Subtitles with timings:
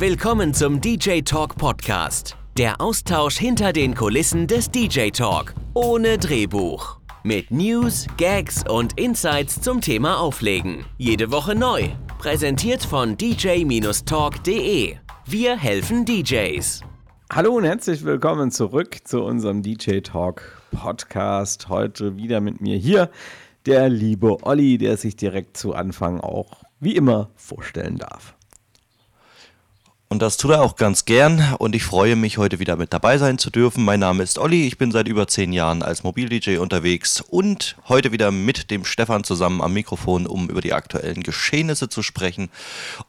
[0.00, 2.36] Willkommen zum DJ Talk Podcast.
[2.56, 5.54] Der Austausch hinter den Kulissen des DJ Talk.
[5.74, 7.00] Ohne Drehbuch.
[7.24, 10.84] Mit News, Gags und Insights zum Thema Auflegen.
[10.98, 11.88] Jede Woche neu.
[12.20, 14.94] Präsentiert von dj-talk.de.
[15.26, 16.82] Wir helfen DJs.
[17.32, 21.68] Hallo und herzlich willkommen zurück zu unserem DJ Talk Podcast.
[21.68, 23.10] Heute wieder mit mir hier
[23.66, 28.37] der liebe Olli, der sich direkt zu Anfang auch wie immer vorstellen darf.
[30.10, 33.18] Und das tut er auch ganz gern und ich freue mich, heute wieder mit dabei
[33.18, 33.84] sein zu dürfen.
[33.84, 38.10] Mein Name ist Olli, ich bin seit über zehn Jahren als Mobil-DJ unterwegs und heute
[38.10, 42.48] wieder mit dem Stefan zusammen am Mikrofon, um über die aktuellen Geschehnisse zu sprechen.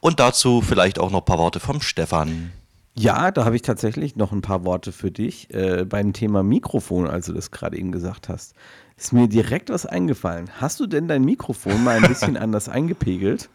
[0.00, 2.52] Und dazu vielleicht auch noch ein paar Worte vom Stefan.
[2.94, 5.48] Ja, da habe ich tatsächlich noch ein paar Worte für dich.
[5.54, 8.52] Äh, beim Thema Mikrofon, als du das gerade eben gesagt hast,
[8.98, 10.50] ist mir direkt was eingefallen.
[10.60, 13.48] Hast du denn dein Mikrofon mal ein bisschen anders eingepegelt?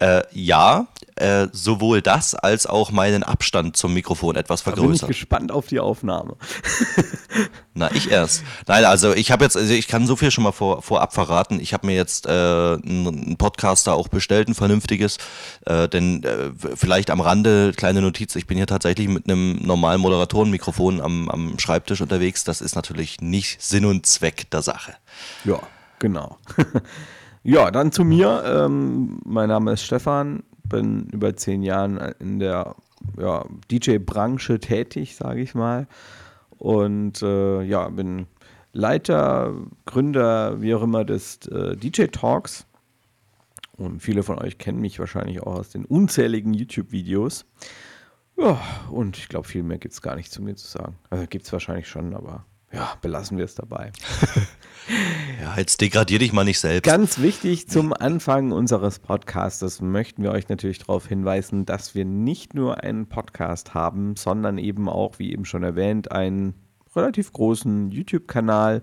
[0.00, 0.86] Äh, ja,
[1.16, 5.02] äh, sowohl das als auch meinen Abstand zum Mikrofon etwas vergrößert.
[5.02, 6.36] Da bin ich gespannt auf die Aufnahme.
[7.74, 8.42] Na, ich erst.
[8.66, 11.60] Nein, also ich habe jetzt, also ich kann so viel schon mal vor, vorab verraten.
[11.60, 15.18] Ich habe mir jetzt äh, einen Podcaster auch bestellt, ein vernünftiges.
[15.66, 20.00] Äh, denn äh, vielleicht am Rande, kleine Notiz, ich bin hier tatsächlich mit einem normalen
[20.00, 22.44] Moderatorenmikrofon am, am Schreibtisch unterwegs.
[22.44, 24.94] Das ist natürlich nicht Sinn und Zweck der Sache.
[25.44, 25.60] Ja,
[25.98, 26.38] genau.
[27.42, 28.42] Ja, dann zu mir.
[28.44, 32.76] Ähm, mein Name ist Stefan, bin über zehn Jahren in der
[33.18, 35.86] ja, DJ-Branche tätig, sage ich mal.
[36.58, 38.26] Und äh, ja, bin
[38.72, 39.54] Leiter,
[39.86, 42.66] Gründer, wie auch immer, des äh, DJ Talks.
[43.78, 47.46] Und viele von euch kennen mich wahrscheinlich auch aus den unzähligen YouTube-Videos.
[48.36, 48.60] Ja,
[48.90, 50.96] und ich glaube, viel mehr gibt es gar nicht zu mir zu sagen.
[51.08, 53.92] Also gibt es wahrscheinlich schon, aber ja, belassen wir es dabei.
[55.40, 56.84] ja, jetzt degradier dich mal nicht selbst.
[56.84, 62.54] Ganz wichtig zum Anfang unseres Podcasts möchten wir euch natürlich darauf hinweisen, dass wir nicht
[62.54, 66.54] nur einen Podcast haben, sondern eben auch, wie eben schon erwähnt, einen
[66.94, 68.82] relativ großen YouTube-Kanal,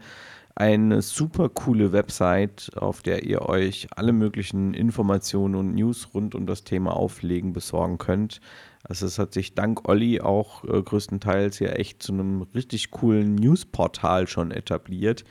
[0.56, 6.48] eine super coole Website, auf der ihr euch alle möglichen Informationen und News rund um
[6.48, 8.42] das Thema Auflegen besorgen könnt.
[8.88, 13.36] Also es hat sich dank Olli auch äh, größtenteils ja echt zu einem richtig coolen
[13.36, 15.24] Newsportal schon etabliert.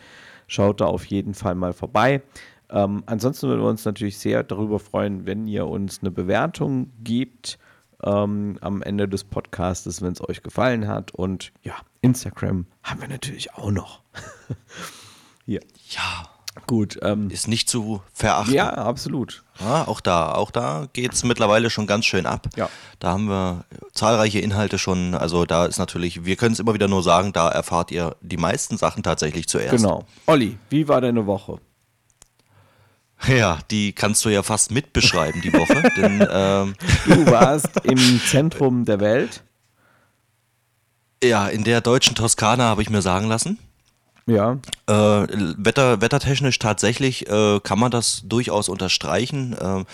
[0.47, 2.23] Schaut da auf jeden Fall mal vorbei.
[2.71, 7.59] Ähm, ansonsten würden wir uns natürlich sehr darüber freuen, wenn ihr uns eine Bewertung gebt
[8.03, 11.13] ähm, am Ende des Podcasts, wenn es euch gefallen hat.
[11.13, 14.03] Und ja, Instagram haben wir natürlich auch noch.
[15.47, 15.61] Hier.
[15.89, 16.36] Ja.
[16.67, 16.99] Gut.
[17.03, 18.55] Ähm, ist nicht zu verachten.
[18.55, 19.45] Ja, absolut.
[19.61, 22.49] Ja, auch da, auch da geht es mittlerweile schon ganz schön ab.
[22.57, 22.69] Ja.
[22.99, 25.15] Da haben wir zahlreiche Inhalte schon.
[25.15, 28.37] Also da ist natürlich, wir können es immer wieder nur sagen, da erfahrt ihr die
[28.37, 29.77] meisten Sachen tatsächlich zuerst.
[29.77, 30.05] Genau.
[30.27, 31.59] Olli, wie war deine Woche?
[33.27, 35.83] Ja, die kannst du ja fast mitbeschreiben, die Woche.
[35.97, 36.75] denn, ähm,
[37.07, 39.43] du warst im Zentrum der Welt.
[41.23, 43.59] Ja, in der deutschen Toskana habe ich mir sagen lassen.
[44.29, 44.59] Ja.
[44.89, 44.93] Äh,
[45.57, 49.53] Wetter, wettertechnisch tatsächlich äh, kann man das durchaus unterstreichen.
[49.53, 49.85] Äh,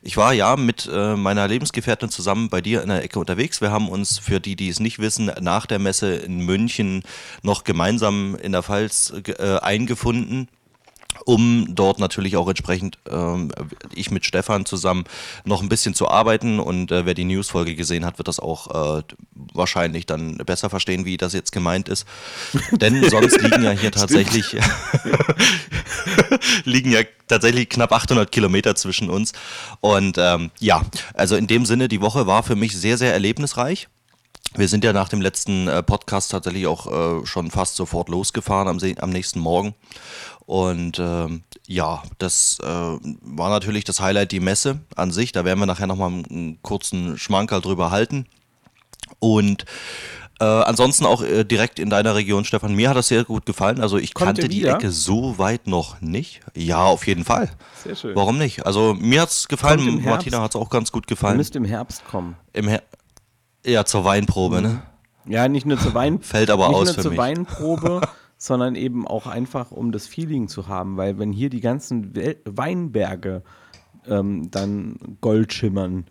[0.00, 3.60] ich war ja mit äh, meiner Lebensgefährtin zusammen bei dir in der Ecke unterwegs.
[3.60, 7.02] Wir haben uns, für die, die es nicht wissen, nach der Messe in München
[7.42, 10.48] noch gemeinsam in der Pfalz äh, eingefunden
[11.24, 13.50] um dort natürlich auch entsprechend, ähm,
[13.94, 15.04] ich mit Stefan zusammen,
[15.44, 16.58] noch ein bisschen zu arbeiten.
[16.58, 19.02] Und äh, wer die Newsfolge gesehen hat, wird das auch äh,
[19.52, 22.06] wahrscheinlich dann besser verstehen, wie das jetzt gemeint ist.
[22.72, 24.56] Denn sonst liegen ja hier tatsächlich,
[26.64, 29.32] liegen ja tatsächlich knapp 800 Kilometer zwischen uns.
[29.80, 30.82] Und ähm, ja,
[31.14, 33.88] also in dem Sinne, die Woche war für mich sehr, sehr erlebnisreich.
[34.54, 38.68] Wir sind ja nach dem letzten äh, Podcast tatsächlich auch äh, schon fast sofort losgefahren
[38.68, 39.74] am, am nächsten Morgen.
[40.44, 45.32] Und ähm, ja, das äh, war natürlich das Highlight, die Messe an sich.
[45.32, 48.26] Da werden wir nachher nochmal einen kurzen Schmankerl drüber halten.
[49.20, 49.64] Und
[50.40, 53.80] äh, ansonsten auch äh, direkt in deiner Region, Stefan, mir hat das sehr gut gefallen.
[53.80, 56.40] Also ich Kommt kannte die Ecke so weit noch nicht.
[56.54, 57.50] Ja, auf jeden Fall.
[57.84, 58.16] Sehr schön.
[58.16, 58.66] Warum nicht?
[58.66, 61.34] Also mir hat es gefallen, Martina hat es auch ganz gut gefallen.
[61.34, 62.36] Du müsst im Herbst kommen.
[62.52, 62.82] Im Her
[63.64, 64.82] ja, zur Weinprobe, ne?
[65.26, 66.24] Ja, nicht nur zur Weinprobe.
[66.26, 67.20] Fällt aber nicht aus nur für zur mich.
[67.20, 68.00] Weinprobe,
[68.36, 72.14] sondern eben auch einfach, um das Feeling zu haben, weil wenn hier die ganzen
[72.44, 73.42] Weinberge
[74.06, 76.06] ähm, dann Gold schimmern,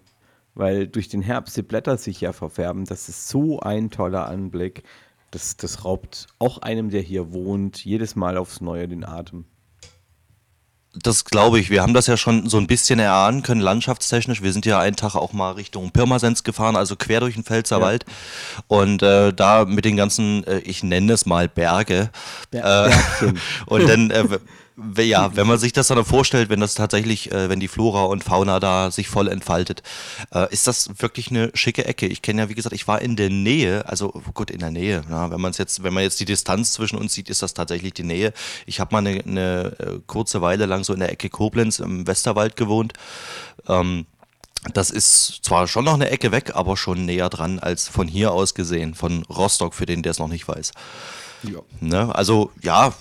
[0.53, 4.83] weil durch den Herbst die Blätter sich ja verfärben, das ist so ein toller Anblick.
[5.31, 9.45] Das, das raubt auch einem, der hier wohnt, jedes Mal aufs Neue den Atem.
[10.93, 11.69] Das glaube ich.
[11.69, 14.41] Wir haben das ja schon so ein bisschen erahnen können, landschaftstechnisch.
[14.41, 18.03] Wir sind ja einen Tag auch mal Richtung Pirmasens gefahren, also quer durch den Pfälzerwald.
[18.07, 18.63] Ja.
[18.67, 22.09] Und äh, da mit den ganzen, äh, ich nenne es mal Berge.
[22.49, 23.33] Ber äh,
[23.67, 24.39] und dann äh,
[24.97, 28.23] ja, wenn man sich das dann vorstellt, wenn das tatsächlich, äh, wenn die Flora und
[28.23, 29.83] Fauna da sich voll entfaltet,
[30.33, 32.07] äh, ist das wirklich eine schicke Ecke.
[32.07, 35.03] Ich kenne ja, wie gesagt, ich war in der Nähe, also gut in der Nähe.
[35.09, 37.93] Ja, wenn man jetzt, wenn man jetzt die Distanz zwischen uns sieht, ist das tatsächlich
[37.93, 38.33] die Nähe.
[38.65, 42.07] Ich habe mal eine, eine, äh, kurze Weile lang so in der Ecke Koblenz im
[42.07, 42.93] Westerwald gewohnt.
[43.67, 44.05] Ähm,
[44.73, 48.31] das ist zwar schon noch eine Ecke weg, aber schon näher dran als von hier
[48.31, 50.71] aus gesehen, von Rostock, für den, der es noch nicht weiß.
[51.43, 51.59] Ja.
[51.79, 52.13] Ne?
[52.13, 52.93] Also ja,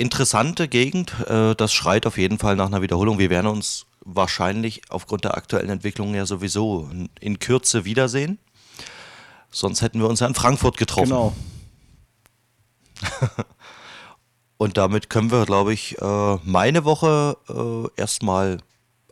[0.00, 1.14] interessante Gegend.
[1.28, 3.18] Äh, das schreit auf jeden Fall nach einer Wiederholung.
[3.18, 6.88] Wir werden uns wahrscheinlich aufgrund der aktuellen Entwicklung ja sowieso
[7.20, 8.38] in Kürze wiedersehen.
[9.50, 11.10] Sonst hätten wir uns ja in Frankfurt getroffen.
[11.10, 11.36] Genau.
[14.56, 18.58] Und damit können wir, glaube ich, äh, meine Woche äh, erstmal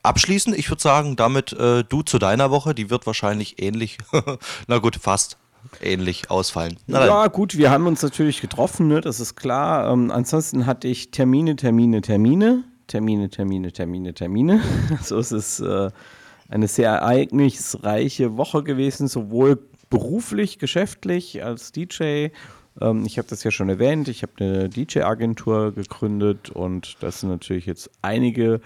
[0.02, 0.54] abschließen.
[0.54, 3.98] Ich würde sagen, damit du zu deiner Woche, die wird wahrscheinlich ähnlich,
[4.68, 5.36] na gut, fast
[5.80, 6.76] ähnlich ausfallen.
[6.86, 9.92] Na ja, gut, wir haben uns natürlich getroffen, ne, das ist klar.
[9.92, 14.60] Ähm, ansonsten hatte ich Termine, Termine, Termine, Termine, Termine, Termine, Termine.
[15.02, 15.90] so ist es äh,
[16.48, 19.58] eine sehr ereignisreiche Woche gewesen, sowohl
[19.90, 22.28] beruflich, geschäftlich als DJ.
[22.80, 27.30] Ähm, ich habe das ja schon erwähnt, ich habe eine DJ-Agentur gegründet und das sind
[27.30, 28.60] natürlich jetzt einige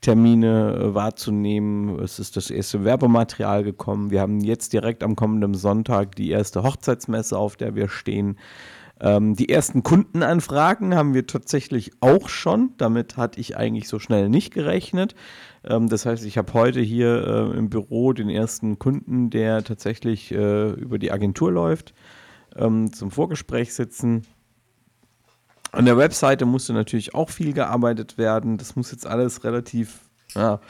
[0.00, 1.98] Termine äh, wahrzunehmen.
[2.00, 4.10] Es ist das erste Werbematerial gekommen.
[4.10, 8.36] Wir haben jetzt direkt am kommenden Sonntag die erste Hochzeitsmesse, auf der wir stehen.
[9.00, 12.72] Ähm, die ersten Kundenanfragen haben wir tatsächlich auch schon.
[12.78, 15.14] Damit hatte ich eigentlich so schnell nicht gerechnet.
[15.64, 20.32] Ähm, das heißt, ich habe heute hier äh, im Büro den ersten Kunden, der tatsächlich
[20.32, 21.92] äh, über die Agentur läuft,
[22.54, 24.22] ähm, zum Vorgespräch sitzen.
[25.76, 28.56] An der Webseite musste natürlich auch viel gearbeitet werden.
[28.56, 30.00] Das muss jetzt alles relativ
[30.34, 30.60] ja,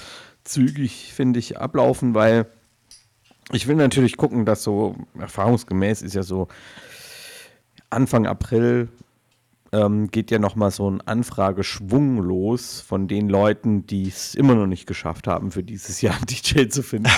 [0.43, 2.47] zügig, finde ich, ablaufen, weil
[3.53, 6.49] ich will natürlich gucken, dass so erfahrungsgemäß ist ja so
[7.89, 8.89] Anfang April
[9.73, 14.67] ähm, geht ja nochmal so ein Anfrageschwung los von den Leuten, die es immer noch
[14.67, 17.11] nicht geschafft haben, für dieses Jahr einen DJ zu finden.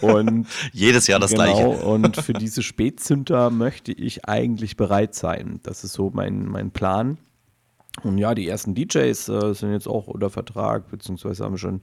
[0.00, 1.68] Und jedes Jahr das genau, gleiche.
[1.86, 5.60] und für diese Spätzünder möchte ich eigentlich bereit sein.
[5.62, 7.18] Das ist so mein, mein Plan.
[8.02, 11.80] Und ja, die ersten DJs äh, sind jetzt auch unter Vertrag, beziehungsweise haben schon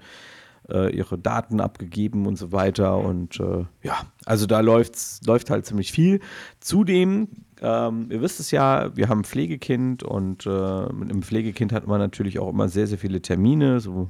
[0.69, 2.98] äh, ihre Daten abgegeben und so weiter.
[2.98, 6.19] Und äh, ja, also da läuft's, läuft halt ziemlich viel.
[6.60, 7.28] Zudem,
[7.62, 11.88] ähm, ihr wisst es ja, wir haben ein Pflegekind und äh, mit einem Pflegekind hat
[11.88, 13.80] man natürlich auch immer sehr, sehr viele Termine.
[13.80, 14.10] So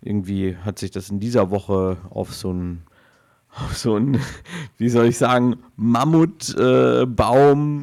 [0.00, 2.54] irgendwie hat sich das in dieser Woche auf so
[3.60, 4.20] ein so ein,
[4.76, 6.58] wie soll ich sagen, Mammutbaum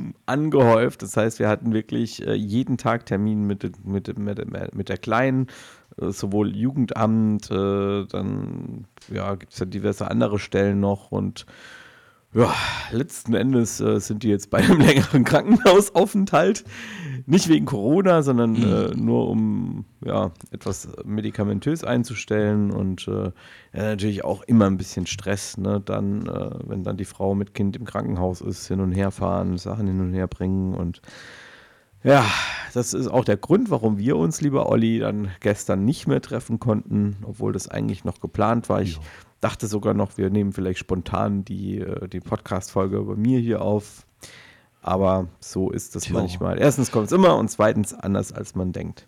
[0.10, 1.02] äh, angehäuft.
[1.02, 5.48] Das heißt, wir hatten wirklich äh, jeden Tag Termin mit, mit, mit, mit der Kleinen,
[6.02, 11.46] äh, sowohl Jugendamt, äh, dann ja, gibt es ja diverse andere Stellen noch und
[12.36, 12.54] ja,
[12.92, 16.66] letzten Endes äh, sind die jetzt bei einem längeren Krankenhausaufenthalt.
[17.26, 18.64] Nicht wegen Corona, sondern mhm.
[18.64, 23.32] äh, nur um ja, etwas medikamentös einzustellen und äh,
[23.74, 25.82] ja, natürlich auch immer ein bisschen Stress, ne?
[25.84, 29.58] Dann, äh, wenn dann die Frau mit Kind im Krankenhaus ist, hin und her fahren,
[29.58, 31.02] Sachen hin und her bringen und
[32.04, 32.24] ja,
[32.76, 36.60] das ist auch der Grund, warum wir uns, lieber Olli, dann gestern nicht mehr treffen
[36.60, 38.84] konnten, obwohl das eigentlich noch geplant war.
[38.84, 39.00] Ich
[39.46, 44.08] dachte sogar noch, wir nehmen vielleicht spontan die, äh, die Podcast-Folge bei mir hier auf.
[44.82, 46.16] Aber so ist das jo.
[46.16, 46.58] manchmal.
[46.60, 49.08] Erstens kommt es immer und zweitens anders, als man denkt.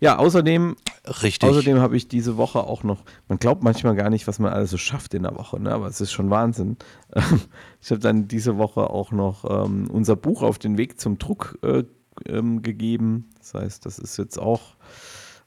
[0.00, 0.76] Ja, außerdem,
[1.22, 1.46] Richtig.
[1.46, 4.70] außerdem habe ich diese Woche auch noch, man glaubt manchmal gar nicht, was man alles
[4.70, 5.72] so schafft in der Woche, ne?
[5.72, 6.78] aber es ist schon Wahnsinn.
[7.82, 11.58] ich habe dann diese Woche auch noch ähm, unser Buch auf den Weg zum Druck
[11.62, 11.84] äh,
[12.26, 13.28] ähm, gegeben.
[13.38, 14.76] Das heißt, das ist jetzt auch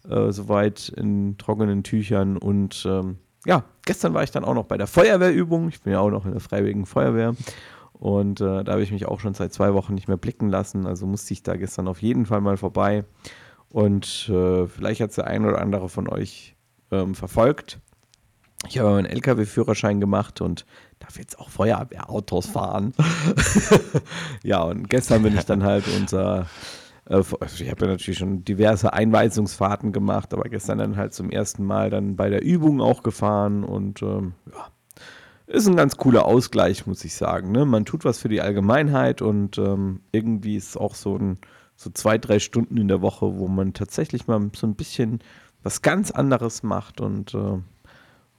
[0.07, 3.17] äh, soweit in trockenen Tüchern und ähm,
[3.49, 5.69] ja, gestern war ich dann auch noch bei der Feuerwehrübung.
[5.69, 7.35] Ich bin ja auch noch in der Freiwilligen Feuerwehr.
[7.93, 10.85] Und äh, da habe ich mich auch schon seit zwei Wochen nicht mehr blicken lassen.
[10.85, 13.05] Also musste ich da gestern auf jeden Fall mal vorbei.
[13.67, 16.55] Und äh, vielleicht hat es der ein oder andere von euch
[16.91, 17.79] ähm, verfolgt.
[18.67, 20.67] Ich habe meinen LKW-Führerschein gemacht und
[20.99, 22.93] darf jetzt auch Feuerwehrautos fahren.
[24.43, 26.45] ja, und gestern bin ich dann halt unser
[27.09, 31.89] ich habe ja natürlich schon diverse Einweisungsfahrten gemacht, aber gestern dann halt zum ersten Mal
[31.89, 34.67] dann bei der Übung auch gefahren und ähm, ja,
[35.47, 37.51] ist ein ganz cooler Ausgleich, muss ich sagen.
[37.51, 37.65] Ne?
[37.65, 41.39] Man tut was für die Allgemeinheit und ähm, irgendwie ist auch so ein
[41.75, 45.19] so zwei, drei Stunden in der Woche, wo man tatsächlich mal so ein bisschen
[45.63, 47.57] was ganz anderes macht und äh,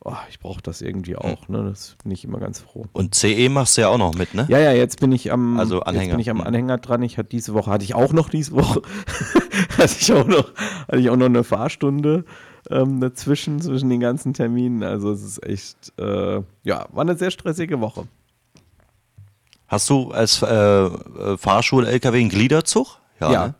[0.04, 1.20] oh, ich brauche das irgendwie hm.
[1.20, 1.64] auch, ne?
[1.64, 2.86] Das bin ich immer ganz froh.
[2.92, 4.46] Und CE machst du ja auch noch mit, ne?
[4.48, 6.04] Ja, ja, jetzt bin ich am, also Anhänger.
[6.04, 6.46] Jetzt bin ich am hm.
[6.46, 7.02] Anhänger dran.
[7.02, 8.82] Ich hatte diese Woche, hatte ich auch noch diese Woche,
[9.78, 10.54] hatte ich auch noch,
[10.88, 12.24] hatte ich auch noch eine Fahrstunde
[12.70, 14.82] ähm, dazwischen, zwischen den ganzen Terminen.
[14.82, 18.06] Also es ist echt, äh, ja, war eine sehr stressige Woche.
[19.68, 22.98] Hast du als äh, äh Fahrschul-LKW einen Gliederzug?
[23.20, 23.32] Ja.
[23.32, 23.46] ja.
[23.48, 23.54] Ne?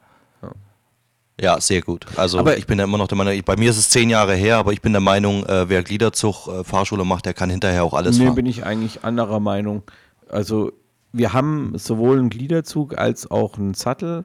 [1.41, 2.05] Ja, sehr gut.
[2.17, 4.11] Also Aber- ich bin ja immer noch der Meinung, ich- bei mir ist es zehn
[4.11, 7.49] Jahre her, aber ich bin der Meinung, äh, wer Gliederzug äh, Fahrschule macht, der kann
[7.51, 8.35] hinterher auch alles Nee, fahren.
[8.35, 9.83] bin ich eigentlich anderer Meinung.
[10.29, 10.73] Also
[11.13, 14.25] wir haben sowohl einen Gliederzug als auch einen Sattel.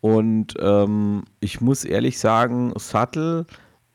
[0.00, 3.44] Und ähm, ich muss ehrlich sagen, Sattel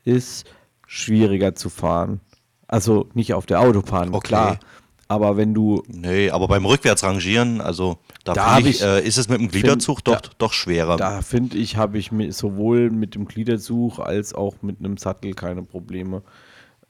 [0.03, 0.45] ist
[0.85, 2.21] schwieriger zu fahren.
[2.67, 4.27] Also nicht auf der Autobahn, Okay.
[4.27, 4.59] klar.
[5.07, 9.29] Aber wenn du Nee, aber beim Rückwärtsrangieren, also da, Da ich, ich- äh, ist es
[9.29, 10.98] mit dem Gliederzug find- doch, da- doch schwerer.
[10.98, 15.34] Da finde ich, habe ich mit, sowohl mit dem Gliederzug als auch mit einem Sattel
[15.34, 16.22] keine Probleme.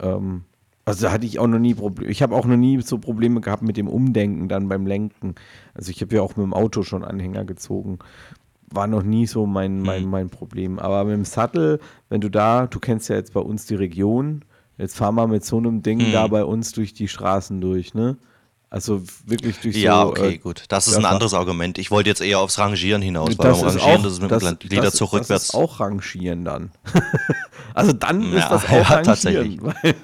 [0.01, 0.43] Ähm,
[0.85, 2.11] also da hatte ich auch noch nie Probleme.
[2.11, 5.35] Ich habe auch noch nie so Probleme gehabt mit dem Umdenken dann beim Lenken.
[5.73, 7.99] Also ich habe ja auch mit dem Auto schon Anhänger gezogen.
[8.71, 10.09] War noch nie so mein, mein, Mhm.
[10.09, 10.79] mein Problem.
[10.79, 14.43] Aber mit dem Sattel, wenn du da, du kennst ja jetzt bei uns die Region,
[14.77, 16.11] jetzt fahr mal mit so einem Ding Mhm.
[16.11, 18.17] da bei uns durch die Straßen durch, ne?
[18.75, 20.09] Also wirklich durch ja, so.
[20.09, 20.65] okay, äh, gut.
[20.67, 21.77] Das ist ein anderes Argument.
[21.77, 24.21] Ich wollte jetzt eher aufs Rangieren hinaus, weil das beim ist Rangieren auch, das ist
[24.21, 25.47] mit das, dem Gliederzug das, rückwärts.
[25.47, 26.71] Das ist auch Rangieren dann.
[27.73, 29.03] also dann Ja, ist das auch ja, Rangieren.
[29.05, 29.61] tatsächlich.
[29.63, 29.95] Weil,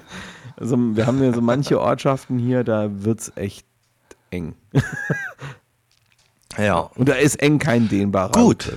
[0.56, 3.66] also wir haben ja so manche Ortschaften hier, da wird es echt
[4.30, 4.54] eng.
[6.56, 6.78] ja.
[6.78, 8.72] Und da ist eng kein dehnbarer Gut.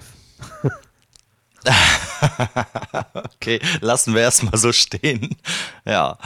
[3.35, 5.35] Okay, lassen wir erstmal so stehen.
[5.85, 6.17] Ja.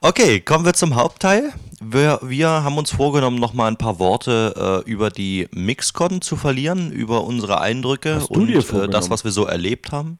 [0.00, 1.52] Okay, kommen wir zum Hauptteil.
[1.84, 6.92] Wir, wir haben uns vorgenommen, nochmal ein paar Worte äh, über die Mixcon zu verlieren,
[6.92, 10.18] über unsere Eindrücke und äh, das, was wir so erlebt haben.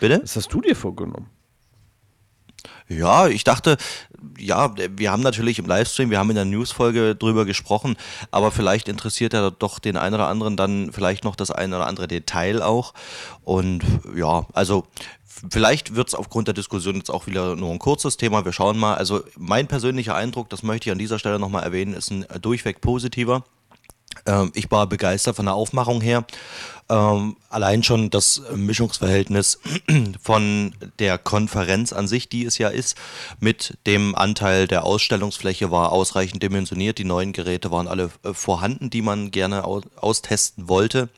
[0.00, 0.20] Bitte?
[0.20, 1.26] Das hast du dir vorgenommen.
[2.88, 3.78] Ja, ich dachte,
[4.38, 7.96] ja, wir haben natürlich im Livestream, wir haben in der Newsfolge drüber gesprochen,
[8.30, 11.86] aber vielleicht interessiert ja doch den einen oder anderen dann vielleicht noch das eine oder
[11.86, 12.92] andere Detail auch.
[13.42, 13.82] Und
[14.14, 14.84] ja, also
[15.50, 18.44] vielleicht wird es aufgrund der Diskussion jetzt auch wieder nur ein kurzes Thema.
[18.44, 18.94] Wir schauen mal.
[18.94, 22.80] Also mein persönlicher Eindruck, das möchte ich an dieser Stelle nochmal erwähnen, ist ein durchweg
[22.80, 23.44] positiver.
[24.26, 26.24] Ähm, ich war begeistert von der Aufmachung her.
[26.88, 29.58] Ähm, allein schon das Mischungsverhältnis
[30.22, 32.96] von der Konferenz an sich, die es ja ist,
[33.40, 36.98] mit dem Anteil der Ausstellungsfläche war ausreichend dimensioniert.
[36.98, 41.08] Die neuen Geräte waren alle äh, vorhanden, die man gerne au austesten wollte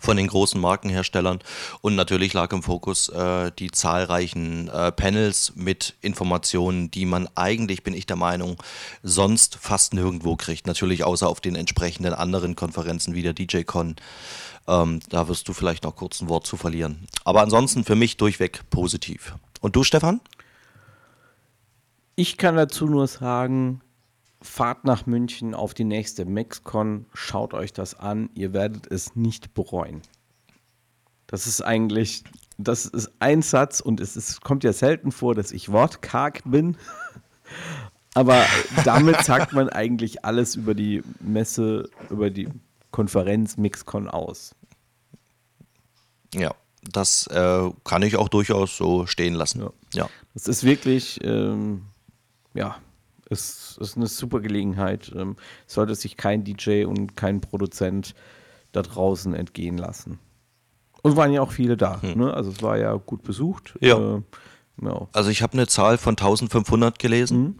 [0.00, 1.40] von den großen Markenherstellern.
[1.80, 7.82] Und natürlich lag im Fokus äh, die zahlreichen äh, Panels mit Informationen, die man eigentlich,
[7.82, 8.62] bin ich der Meinung,
[9.02, 10.66] sonst fast nirgendwo kriegt.
[10.66, 13.96] Natürlich außer auf den entsprechenden anderen Konferenzen wie der DJ-Con.
[14.66, 17.06] Ähm, da wirst du vielleicht noch kurz ein Wort zu verlieren.
[17.24, 19.34] Aber ansonsten für mich durchweg positiv.
[19.60, 20.20] Und du, Stefan?
[22.16, 23.80] Ich kann dazu nur sagen,
[24.44, 29.54] fahrt nach München auf die nächste Mexcon, schaut euch das an, ihr werdet es nicht
[29.54, 30.02] bereuen.
[31.26, 32.24] Das ist eigentlich,
[32.58, 36.76] das ist ein Satz und es ist, kommt ja selten vor, dass ich wortkarg bin.
[38.14, 38.44] Aber
[38.84, 42.48] damit sagt man eigentlich alles über die Messe, über die
[42.92, 44.54] Konferenz Mixcon aus.
[46.32, 49.62] Ja, das äh, kann ich auch durchaus so stehen lassen.
[49.62, 49.70] Ja.
[49.94, 50.08] ja.
[50.34, 51.86] Es ist wirklich, ähm,
[52.52, 52.76] ja,
[53.34, 55.12] es ist eine super Gelegenheit.
[55.14, 55.36] Ähm,
[55.66, 58.14] sollte sich kein DJ und kein Produzent
[58.72, 60.18] da draußen entgehen lassen.
[61.02, 62.00] Und waren ja auch viele da.
[62.02, 62.32] Ne?
[62.32, 63.74] Also es war ja gut besucht.
[63.80, 63.98] Ja.
[64.16, 64.22] Äh,
[64.82, 65.06] ja.
[65.12, 67.38] Also ich habe eine Zahl von 1500 gelesen.
[67.42, 67.58] Mhm.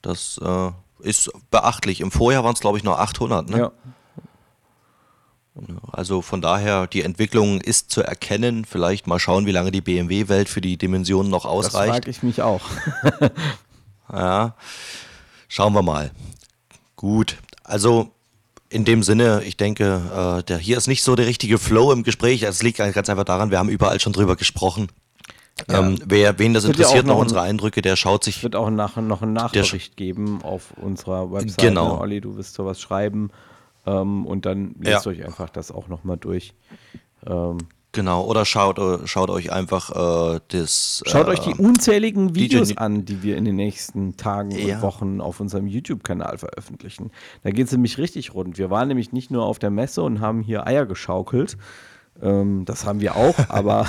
[0.00, 2.00] Das äh, ist beachtlich.
[2.00, 3.50] Im Vorjahr waren es, glaube ich, nur 800.
[3.50, 3.58] Ne?
[3.58, 3.72] ja.
[5.92, 8.64] Also von daher, die Entwicklung ist zu erkennen.
[8.64, 11.92] Vielleicht mal schauen, wie lange die BMW-Welt für die Dimensionen noch Das ausreicht.
[11.92, 12.62] frage ich mich auch.
[14.12, 14.54] Ja,
[15.54, 16.10] schauen wir mal.
[16.96, 18.10] Gut, also
[18.70, 22.02] in dem Sinne, ich denke, äh, der, hier ist nicht so der richtige Flow im
[22.02, 22.42] Gespräch.
[22.42, 24.88] Es liegt ganz einfach daran, wir haben überall schon drüber gesprochen.
[25.68, 28.42] Ähm, wer, wen das ja interessiert, noch noch ein- unsere Eindrücke, der schaut sich Es
[28.42, 31.58] wird auch nach, noch einen Nachbericht geben auf unserer Website.
[31.58, 32.00] Genau.
[32.00, 33.30] Olli, du wirst sowas schreiben.
[33.86, 35.12] Ähm, und dann lest Ja.
[35.12, 36.54] euch einfach das auch nochmal durch.
[37.26, 37.58] Ähm,
[37.94, 41.02] Genau, oder schaut, äh, schaut euch einfach äh, das.
[41.06, 44.76] Schaut äh, euch die unzähligen Videos DJ an, die wir in den nächsten Tagen Ja.
[44.76, 47.12] und Wochen auf unserem YouTube-Kanal veröffentlichen.
[47.44, 48.58] Da geht es nämlich richtig rund.
[48.58, 51.56] Wir waren nämlich nicht nur auf der Messe und haben hier Eier geschaukelt.
[52.20, 53.86] Ähm, das haben wir auch, aber,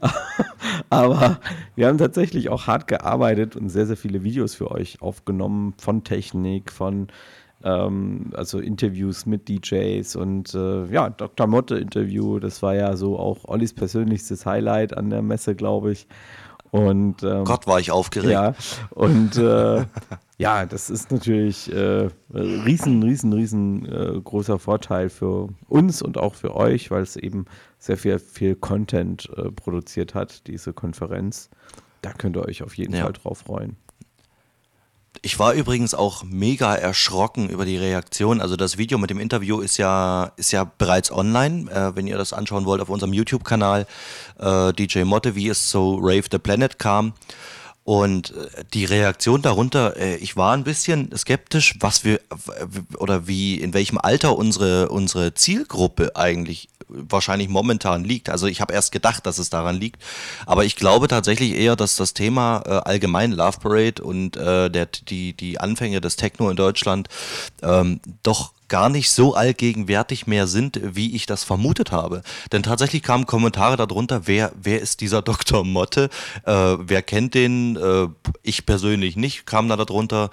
[0.90, 1.38] aber
[1.74, 6.04] wir haben tatsächlich auch hart gearbeitet und sehr, sehr viele Videos für euch aufgenommen von
[6.04, 7.08] Technik, von
[7.64, 11.46] ähm, also Interviews mit DJs und äh, ja, Dr.
[11.46, 16.06] Motte-Interview, das war ja so auch Ollis persönlichstes Highlight an der Messe, glaube ich.
[16.70, 18.32] Und ähm, Gott, war ich aufgeregt.
[18.32, 18.54] ja,
[18.90, 19.84] und äh,
[20.38, 26.34] ja, das ist natürlich äh, riesen, riesen, riesen äh, großer Vorteil für uns und auch
[26.34, 27.44] für euch, weil es eben
[27.78, 31.50] sehr viel, viel Content äh, produziert hat, diese Konferenz.
[32.00, 33.02] Da könnt ihr euch auf jeden Ja.
[33.04, 33.76] Fall drauf freuen.
[35.20, 38.40] Ich war übrigens auch mega erschrocken über die Reaktion.
[38.40, 41.70] Also das Video mit dem Interview ist ja, ist ja bereits online.
[41.70, 43.86] Äh, wenn ihr das anschauen wollt auf unserem YouTube-Kanal
[44.38, 47.12] äh, DJ Motte, wie es zu Rave the Planet kam.
[47.84, 52.20] Und äh, die Reaktion darunter, äh, ich war ein bisschen skeptisch, was wir
[52.96, 58.28] oder wie in welchem Alter unsere unsere Zielgruppe eigentlich wahrscheinlich momentan liegt.
[58.28, 60.02] Also ich habe erst gedacht, dass es daran liegt,
[60.46, 64.86] aber ich glaube tatsächlich eher, dass das Thema äh, allgemein Love Parade und äh, der,
[64.86, 67.08] die die Anfänge des Techno in Deutschland
[67.62, 72.22] ähm, doch gar nicht so allgegenwärtig mehr sind, wie ich das vermutet habe.
[72.52, 75.62] Denn tatsächlich kamen Kommentare darunter, wer, wer ist dieser Dr.
[75.62, 76.08] Motte?
[76.46, 77.76] Äh, wer kennt den?
[77.76, 78.08] Äh,
[78.42, 80.30] ich persönlich nicht, kam da darunter.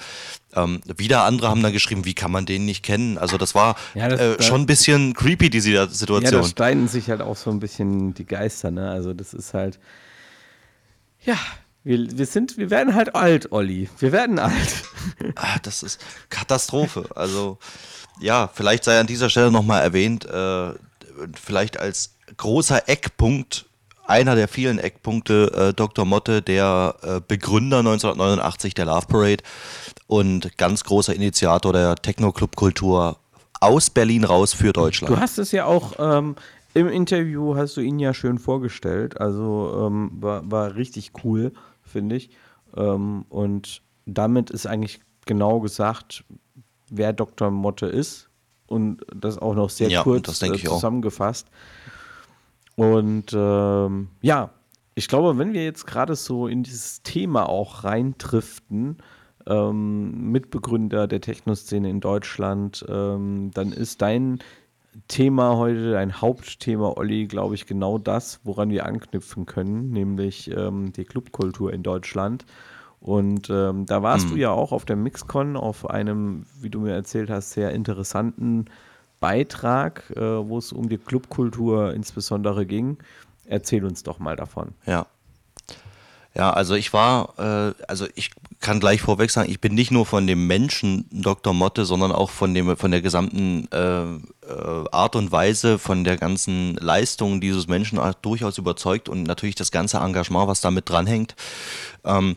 [0.56, 3.18] Ähm, wieder andere haben dann geschrieben, wie kann man den nicht kennen?
[3.18, 6.24] Also das war ja, das, äh, schon ein bisschen creepy, diese Situation.
[6.24, 8.90] Ja, da streiten sich halt auch so ein bisschen die Geister, ne?
[8.90, 9.80] Also das ist halt,
[11.26, 11.36] ja,
[11.84, 13.90] wir, wir, sind, wir werden halt alt, Olli.
[14.00, 14.84] Wir werden alt.
[15.36, 17.10] Ah, das ist Katastrophe.
[17.16, 17.58] Also
[18.20, 20.74] ja, vielleicht sei an dieser Stelle nochmal erwähnt, äh,
[21.34, 23.66] vielleicht als großer Eckpunkt,
[24.06, 26.06] einer der vielen Eckpunkte, äh, Dr.
[26.06, 29.44] Motte, der äh, Begründer 1989 der Love Parade
[30.08, 33.18] und ganz großer Initiator der Techno-Club-Kultur
[33.62, 35.16] aus Berlin raus für Deutschland.
[35.16, 36.36] Du hast es ja auch ähm,
[36.74, 41.52] im Interview, hast du ihn ja schön vorgestellt, also ähm, war, war richtig cool,
[41.84, 42.32] finde ich.
[42.76, 46.24] Ähm, und damit ist eigentlich genau gesagt,
[46.92, 47.52] wer Dr.
[47.52, 48.30] Motte ist
[48.68, 51.48] und das auch noch sehr ja, kurz äh, zusammengefasst.
[52.76, 54.52] Und ähm, ja,
[54.96, 58.98] ich glaube, wenn wir jetzt gerade so in dieses Thema auch reintriften,
[59.48, 64.40] ähm, Mitbegründer der Techno-Szene in Deutschland, ähm, dann ist dein
[65.08, 70.92] Thema heute, dein Hauptthema, Olli, glaube ich, genau das, woran wir anknüpfen können, nämlich ähm,
[70.94, 72.46] die Clubkultur in Deutschland.
[73.02, 74.32] Und ähm, da warst hm.
[74.32, 78.66] du ja auch auf der Mixcon auf einem, wie du mir erzählt hast, sehr interessanten
[79.20, 82.98] Beitrag, äh, wo es um die Clubkultur insbesondere ging.
[83.46, 84.74] Erzähl uns doch mal davon.
[84.86, 85.08] Ja.
[86.36, 88.30] Ja, also ich war, äh, also ich
[88.60, 91.54] kann gleich vorweg sagen, ich bin nicht nur von dem Menschen Dr.
[91.54, 96.18] Motte, sondern auch von dem, von der gesamten äh, äh, Art und Weise, von der
[96.18, 101.36] ganzen Leistung dieses Menschen durchaus überzeugt und natürlich das ganze Engagement, was damit dranhängt.
[102.06, 102.36] Ähm,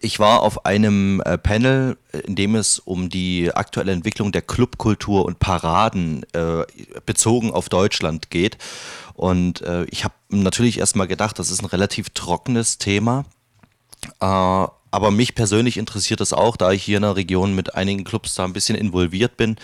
[0.00, 5.24] ich war auf einem äh, Panel, in dem es um die aktuelle Entwicklung der Clubkultur
[5.24, 6.64] und Paraden äh,
[7.06, 8.58] bezogen auf Deutschland geht.
[9.14, 13.24] Und äh, ich habe natürlich erstmal gedacht, das ist ein relativ trockenes Thema.
[14.20, 18.04] Äh, aber mich persönlich interessiert es auch, da ich hier in der Region mit einigen
[18.04, 19.56] Clubs da ein bisschen involviert bin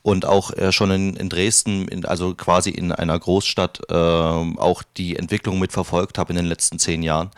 [0.00, 4.82] und auch äh, schon in, in Dresden, in, also quasi in einer Großstadt, äh, auch
[4.96, 7.30] die Entwicklung mitverfolgt habe in den letzten zehn Jahren.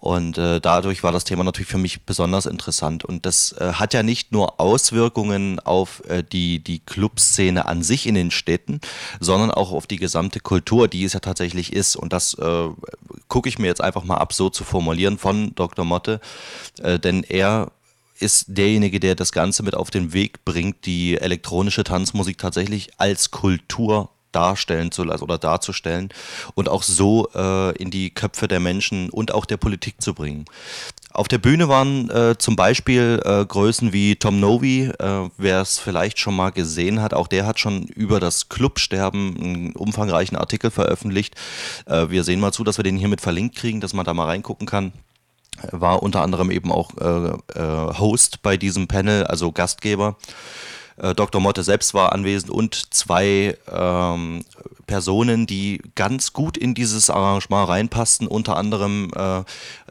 [0.00, 3.04] Und äh, dadurch war das Thema natürlich für mich besonders interessant.
[3.04, 8.06] Und das äh, hat ja nicht nur Auswirkungen auf äh, die, die Clubszene an sich
[8.06, 8.80] in den Städten,
[9.20, 11.96] sondern auch auf die gesamte Kultur, die es ja tatsächlich ist.
[11.96, 12.68] Und das äh,
[13.28, 15.84] gucke ich mir jetzt einfach mal ab, so zu formulieren von Dr.
[15.84, 16.20] Motte.
[16.82, 17.70] Äh, denn er
[18.18, 23.30] ist derjenige, der das Ganze mit auf den Weg bringt, die elektronische Tanzmusik tatsächlich als
[23.30, 26.10] Kultur darstellen zu lassen oder darzustellen
[26.54, 30.44] und auch so äh, in die Köpfe der Menschen und auch der Politik zu bringen.
[31.12, 35.78] Auf der Bühne waren äh, zum Beispiel äh, Größen wie Tom Novi, äh, wer es
[35.78, 40.70] vielleicht schon mal gesehen hat, auch der hat schon über das Clubsterben einen umfangreichen Artikel
[40.70, 41.34] veröffentlicht.
[41.86, 44.26] Äh, wir sehen mal zu, dass wir den hiermit verlinkt kriegen, dass man da mal
[44.26, 44.92] reingucken kann
[45.72, 50.16] war unter anderem eben auch äh, äh, Host bei diesem Panel, also Gastgeber.
[51.00, 51.40] Äh, Dr.
[51.40, 54.44] Motte selbst war anwesend und zwei ähm,
[54.86, 59.42] Personen, die ganz gut in dieses Arrangement reinpassten, unter anderem äh,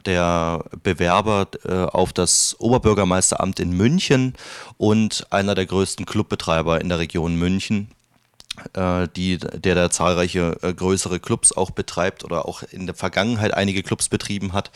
[0.06, 4.36] der Bewerber äh, auf das Oberbürgermeisteramt in München
[4.78, 7.90] und einer der größten Clubbetreiber in der Region München
[8.74, 13.54] äh, die, der da zahlreiche äh, größere Clubs auch betreibt oder auch in der Vergangenheit
[13.54, 14.72] einige Clubs betrieben hat.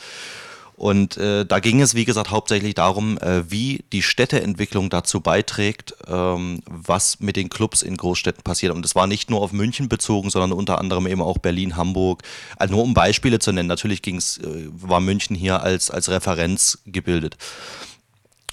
[0.76, 5.94] Und äh, da ging es, wie gesagt, hauptsächlich darum, äh, wie die Städteentwicklung dazu beiträgt,
[6.08, 8.72] ähm, was mit den Clubs in Großstädten passiert.
[8.72, 12.22] Und das war nicht nur auf München bezogen, sondern unter anderem eben auch Berlin, Hamburg.
[12.56, 13.68] Also nur um Beispiele zu nennen.
[13.68, 17.36] Natürlich ging's, äh, war München hier als, als Referenz gebildet.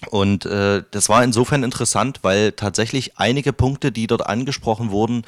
[0.10, 5.24] Und äh, das war insofern interessant, weil tatsächlich einige Punkte, die dort angesprochen wurden,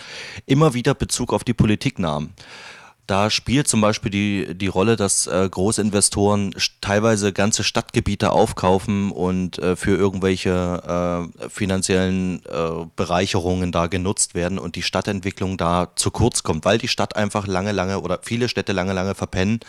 [0.46, 2.34] immer wieder Bezug auf die Politik nahmen.
[3.06, 9.60] Da spielt zum Beispiel die, die Rolle, dass äh, Großinvestoren teilweise ganze Stadtgebiete aufkaufen und
[9.60, 16.12] äh, für irgendwelche äh, finanziellen äh, Bereicherungen da genutzt werden und die Stadtentwicklung da zu
[16.12, 19.60] kurz kommt, weil die Stadt einfach lange, lange oder viele Städte lange, lange verpennen.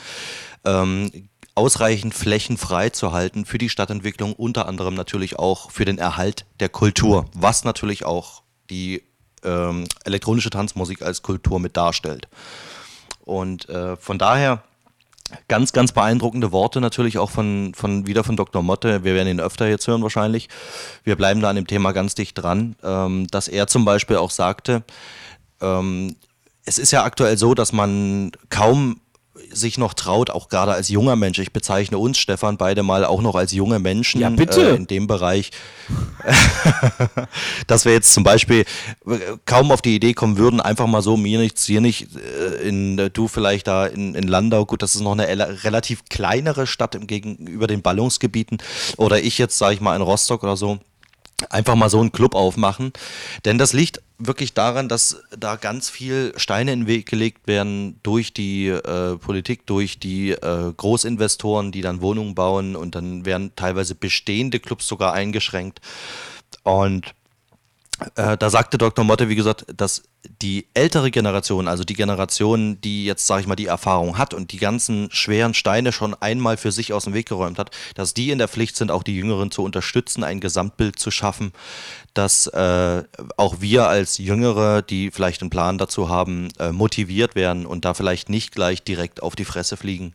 [0.65, 1.11] Ähm,
[1.57, 7.27] ausreichend Flächen freizuhalten für die Stadtentwicklung, unter anderem natürlich auch für den Erhalt der Kultur,
[7.35, 9.03] was natürlich auch die
[9.45, 12.29] ähm, elektronische Tanzmusik als Kultur mit darstellt.
[13.25, 14.63] Und äh, von daher
[15.49, 18.63] ganz, ganz beeindruckende Worte natürlich auch von, von wieder von Dr.
[18.63, 19.05] Motte.
[19.05, 20.49] Wir werden ihn öfter jetzt hören wahrscheinlich.
[21.03, 24.31] Wir bleiben da an dem Thema ganz dicht dran, ähm, dass er zum Beispiel auch
[24.31, 24.85] sagte,
[25.61, 26.17] ähm,
[26.67, 29.01] es ist ja aktuell so, dass man kaum
[29.55, 33.23] sich noch traut, auch gerade als junger Mensch, ich bezeichne uns, Stefan, beide mal auch
[33.23, 34.71] noch als junge Menschen ja, bitte.
[34.71, 35.51] Äh, in dem Bereich,
[37.67, 38.65] dass wir jetzt zum Beispiel
[39.07, 42.69] äh, kaum auf die Idee kommen würden, einfach mal so, mir nichts, hier nicht, äh,
[42.69, 45.27] in, äh, du vielleicht da in, in Landau, gut, das ist noch eine
[45.65, 48.59] relativ kleinere Stadt im gegenüber den Ballungsgebieten,
[48.97, 50.79] oder ich jetzt, sage ich mal, in Rostock oder so,
[51.51, 52.93] einfach mal so einen Club aufmachen.
[53.45, 57.99] Denn das liegt wirklich daran, dass da ganz viel Steine in den Weg gelegt werden
[58.03, 63.53] durch die äh, Politik, durch die äh, Großinvestoren, die dann Wohnungen bauen und dann werden
[63.57, 65.81] teilweise bestehende Clubs sogar eingeschränkt.
[66.63, 67.15] Und
[68.17, 69.05] äh, da sagte Dr.
[69.05, 70.03] Motte, wie gesagt, dass
[70.43, 74.51] die ältere Generation, also die Generation, die jetzt, sage ich mal, die Erfahrung hat und
[74.51, 78.31] die ganzen schweren Steine schon einmal für sich aus dem Weg geräumt hat, dass die
[78.31, 81.53] in der Pflicht sind, auch die Jüngeren zu unterstützen, ein Gesamtbild zu schaffen,
[82.15, 83.05] dass äh,
[83.37, 87.95] auch wir als Jüngere, die vielleicht einen Plan dazu haben, äh, motiviert werden und da
[87.95, 90.15] vielleicht nicht gleich direkt auf die Fresse fliegen.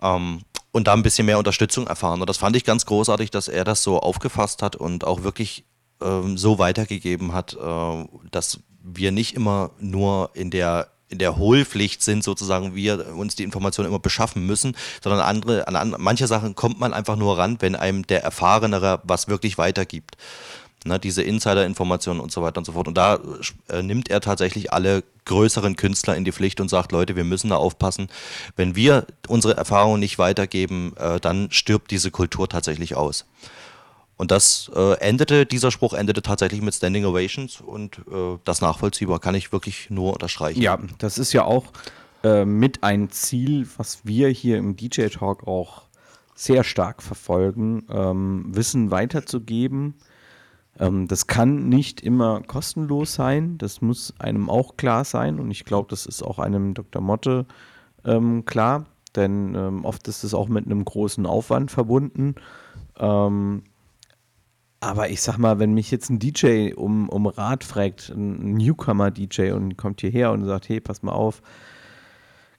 [0.00, 2.20] Ähm, und da ein bisschen mehr Unterstützung erfahren.
[2.20, 5.64] Und das fand ich ganz großartig, dass er das so aufgefasst hat und auch wirklich
[6.02, 12.02] ähm, so weitergegeben hat, äh, dass wir nicht immer nur in der in der Hohlpflicht
[12.02, 16.56] sind, sozusagen, wir uns die Informationen immer beschaffen müssen, sondern andere, an, an manche Sachen
[16.56, 20.16] kommt man einfach nur ran, wenn einem der Erfahrenere was wirklich weitergibt.
[20.86, 22.88] Ne, diese Insider-Informationen und so weiter und so fort.
[22.88, 23.18] Und da
[23.70, 27.48] äh, nimmt er tatsächlich alle größeren Künstler in die Pflicht und sagt, Leute, wir müssen
[27.48, 28.08] da aufpassen.
[28.56, 33.24] Wenn wir unsere Erfahrungen nicht weitergeben, äh, dann stirbt diese Kultur tatsächlich aus.
[34.16, 39.18] Und das äh, endete, dieser Spruch endete tatsächlich mit Standing Ovations und äh, das nachvollziehbar
[39.18, 40.62] kann ich wirklich nur unterstreichen.
[40.62, 41.64] Ja, das ist ja auch
[42.22, 45.82] äh, mit ein Ziel, was wir hier im DJ Talk auch
[46.36, 49.94] sehr stark verfolgen, ähm, Wissen weiterzugeben.
[50.78, 55.64] Ähm, das kann nicht immer kostenlos sein, das muss einem auch klar sein und ich
[55.64, 57.02] glaube, das ist auch einem Dr.
[57.02, 57.46] Motte
[58.04, 62.34] ähm, klar, denn ähm, oft ist es auch mit einem großen Aufwand verbunden.
[62.98, 63.62] Ähm,
[64.84, 69.52] aber ich sag mal, wenn mich jetzt ein DJ um, um Rat fragt, ein Newcomer-DJ
[69.52, 71.42] und kommt hierher und sagt, hey, pass mal auf,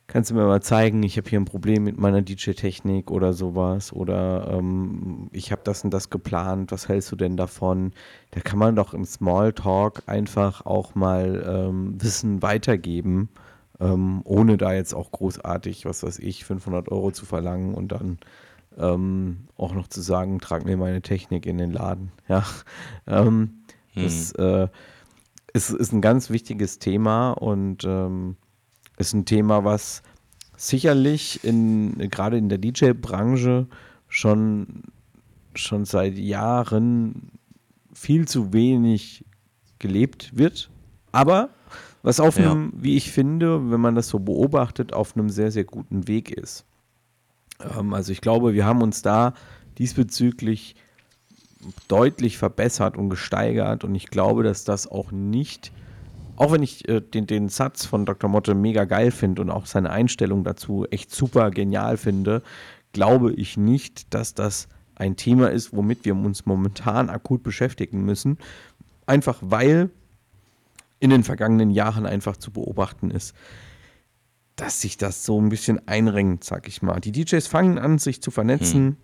[0.08, 3.94] kannst du mir mal zeigen, ich habe hier ein Problem mit meiner DJ-Technik oder sowas
[3.94, 7.92] oder ähm, ich habe das und das geplant, was hältst du denn davon?
[8.32, 13.30] Da kann man doch im Smalltalk einfach auch mal ähm, Wissen weitergeben,
[13.80, 18.20] ähm, ohne da jetzt auch großartig, was weiß ich, 500 Euro zu verlangen und dann
[18.78, 22.12] ähm, auch noch zu sagen, trag mir meine Technik in den Laden.
[22.28, 22.44] Ja,
[23.08, 24.04] ähm, hm.
[24.04, 24.68] das äh,
[25.54, 28.36] ist, ist ein ganz wichtiges Thema und ähm,
[28.98, 30.02] ist ein Thema, was
[30.58, 33.68] sicherlich in, gerade in der DJ-Branche
[34.08, 34.84] schon,
[35.54, 37.32] schon seit Jahren
[37.94, 39.26] viel zu wenig
[39.80, 40.70] gelebt wird.
[41.12, 41.50] Aber
[42.04, 42.52] was auf ja.
[42.52, 46.32] einem, wie ich finde, wenn man das so beobachtet, auf einem sehr, sehr guten Weg
[46.32, 46.66] ist.
[47.60, 49.34] Ähm, also ich glaube, wir haben uns da
[49.78, 50.76] diesbezüglich
[51.88, 55.72] deutlich verbessert und gesteigert und ich glaube, dass das auch nicht,
[56.36, 58.30] auch wenn ich äh, den, den Satz von Dr.
[58.30, 62.42] Motte mega geil finde und auch seine Einstellung dazu echt super genial finde,
[62.94, 68.38] glaube ich nicht, dass das ein Thema ist, womit wir uns momentan akut beschäftigen müssen.
[69.06, 69.90] Einfach weil
[71.00, 73.36] in den vergangenen Jahren einfach zu beobachten ist,
[74.56, 77.00] dass sich das so ein bisschen einrengt, sag ich mal.
[77.00, 78.86] Die DJs fangen an, sich zu vernetzen.
[78.86, 78.98] Hm.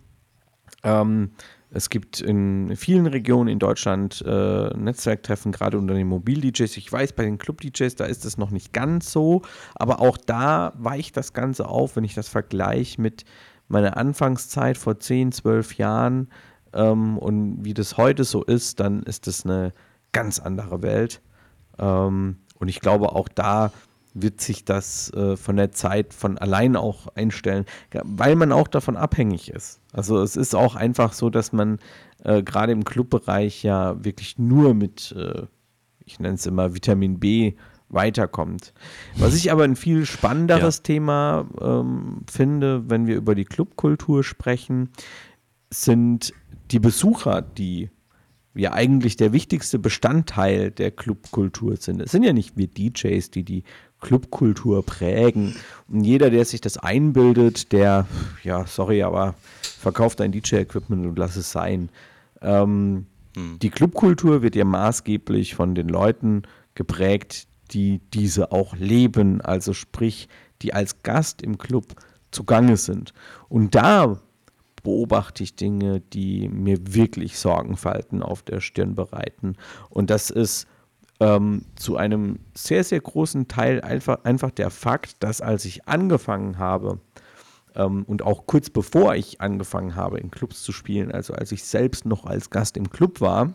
[0.84, 1.32] Ähm,
[1.74, 6.76] es gibt in vielen Regionen in Deutschland äh, Netzwerktreffen, gerade unter den Mobil-DJs.
[6.76, 9.42] Ich weiß, bei den Club-DJs, da ist es noch nicht ganz so,
[9.76, 13.24] aber auch da weicht das Ganze auf, wenn ich das vergleiche mit
[13.70, 16.30] meiner Anfangszeit vor 10, 12 Jahren
[16.74, 19.74] ähm, und wie das heute so ist, dann ist das eine
[20.12, 21.22] ganz andere Welt.
[21.80, 23.72] Ähm, und ich glaube, auch da
[24.14, 27.66] wird sich das äh, von der Zeit von allein auch einstellen,
[28.04, 29.80] weil man auch davon abhängig ist.
[29.94, 31.80] Also es ist auch einfach so, dass man
[32.24, 35.44] äh, gerade im Clubbereich ja wirklich nur mit, äh,
[36.06, 37.54] ich nenne es immer Vitamin B,
[37.94, 38.74] weiterkommt.
[39.18, 40.84] Was ich aber ein viel spannenderes ja.
[40.84, 44.90] Thema ähm, finde, wenn wir über die Clubkultur sprechen,
[45.70, 46.34] sind
[46.72, 47.90] die Besucher, die
[48.54, 52.02] ja eigentlich der wichtigste Bestandteil der Clubkultur sind.
[52.02, 53.64] Es sind ja nicht wir DJs, die die
[54.02, 55.56] Clubkultur prägen.
[55.88, 58.08] Und jeder, der sich das einbildet, der,
[58.44, 61.90] ja, sorry, aber verkauft dein DJ-Equipment und lass es sein.
[62.42, 63.60] Ähm, hm.
[63.60, 66.44] Die Clubkultur wird ja maßgeblich von den Leuten
[66.76, 70.28] geprägt, die diese auch leben, also sprich,
[70.62, 71.96] die als Gast im Club
[72.32, 73.14] zugange sind.
[73.50, 74.20] Und da
[74.84, 79.56] beobachte ich Dinge, die mir wirklich Sorgenfalten auf der Stirn bereiten.
[79.90, 80.68] Und das ist
[81.22, 86.58] ähm, zu einem sehr, sehr großen Teil einfach, einfach der Fakt, dass als ich angefangen
[86.58, 87.00] habe,
[87.76, 91.64] ähm, und auch kurz bevor ich angefangen habe, in Clubs zu spielen, also als ich
[91.64, 93.54] selbst noch als Gast im Club war,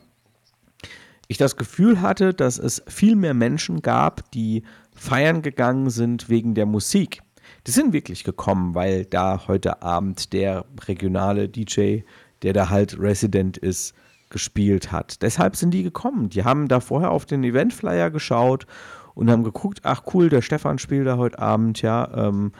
[1.26, 4.62] ich das Gefühl hatte, dass es viel mehr Menschen gab, die
[4.94, 7.20] feiern gegangen sind wegen der Musik.
[7.66, 12.02] Die sind wirklich gekommen, weil da heute Abend der regionale DJ,
[12.42, 13.92] der da halt Resident ist,
[14.30, 15.22] gespielt hat.
[15.22, 16.28] Deshalb sind die gekommen.
[16.28, 18.66] Die haben da vorher auf den Eventflyer geschaut
[19.14, 22.52] und haben geguckt, ach cool, der Stefan spielt da heute Abend, ja, ähm,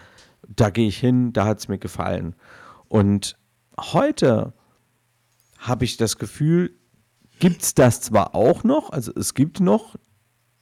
[0.48, 2.34] da gehe ich hin, da hat es mir gefallen.
[2.88, 3.36] Und
[3.78, 4.52] heute
[5.58, 6.70] habe ich das Gefühl,
[7.40, 9.96] gibt es das zwar auch noch, also es gibt noch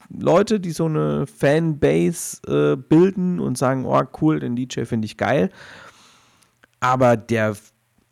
[0.09, 5.17] Leute, die so eine Fanbase äh, bilden und sagen, oh cool, den DJ finde ich
[5.17, 5.51] geil,
[6.81, 7.57] aber der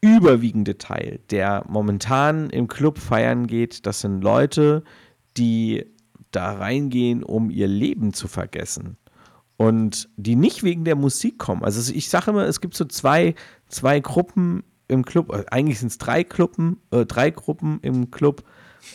[0.03, 4.83] überwiegende Teil, der momentan im Club feiern geht, das sind Leute,
[5.37, 5.87] die
[6.33, 8.97] da reingehen, um ihr Leben zu vergessen.
[9.57, 11.63] Und die nicht wegen der Musik kommen.
[11.63, 13.35] Also ich sage immer, es gibt so zwei,
[13.69, 18.43] zwei Gruppen im Club, äh, eigentlich sind es drei Gruppen, äh, drei Gruppen im Club.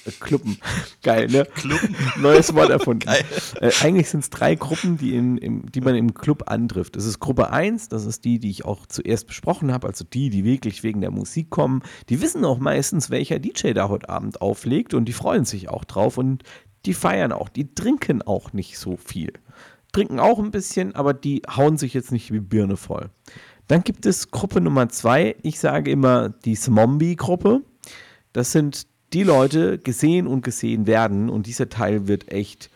[0.06, 0.58] Äh, Cluppen,
[1.04, 1.45] geil, ne?
[1.45, 1.95] Cluppen.
[2.21, 3.08] Neues Wort erfunden.
[3.08, 6.95] Äh, eigentlich sind es drei Gruppen, die, in, im, die man im Club antrifft.
[6.95, 10.30] Das ist Gruppe 1, das ist die, die ich auch zuerst besprochen habe, also die,
[10.30, 11.82] die wirklich wegen der Musik kommen.
[12.10, 15.84] Die wissen auch meistens, welcher DJ da heute Abend auflegt und die freuen sich auch
[15.84, 16.43] drauf und
[16.86, 19.34] die feiern auch, die trinken auch nicht so viel.
[19.91, 23.10] Trinken auch ein bisschen, aber die hauen sich jetzt nicht wie Birne voll.
[23.67, 25.36] Dann gibt es Gruppe Nummer zwei.
[25.41, 27.63] Ich sage immer die Smombie-Gruppe.
[28.32, 32.70] Das sind die Leute gesehen und gesehen werden und dieser Teil wird echt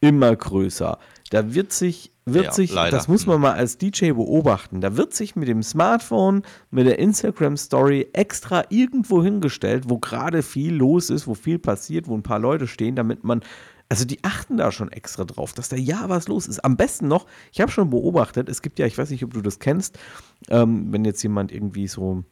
[0.00, 0.98] immer größer.
[1.30, 2.96] Da wird sich, wird ja, sich, leider.
[2.96, 6.98] das muss man mal als DJ beobachten, da wird sich mit dem Smartphone, mit der
[6.98, 12.22] Instagram Story extra irgendwo hingestellt, wo gerade viel los ist, wo viel passiert, wo ein
[12.22, 13.42] paar Leute stehen, damit man
[13.88, 16.64] also die achten da schon extra drauf, dass da ja was los ist.
[16.64, 19.42] Am besten noch, ich habe schon beobachtet, es gibt ja, ich weiß nicht, ob du
[19.42, 19.98] das kennst,
[20.48, 22.24] ähm, wenn jetzt jemand irgendwie so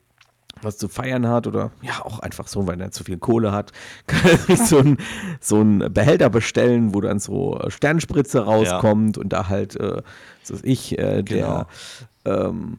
[0.62, 3.72] was zu feiern hat oder ja auch einfach so, weil er zu viel Kohle hat,
[4.06, 4.98] kann er sich so ein,
[5.40, 9.22] so Behälter bestellen, wo dann so Sternspritze rauskommt ja.
[9.22, 10.02] und da halt, äh,
[10.42, 11.66] so ich, äh, der
[12.24, 12.48] genau.
[12.48, 12.78] ähm,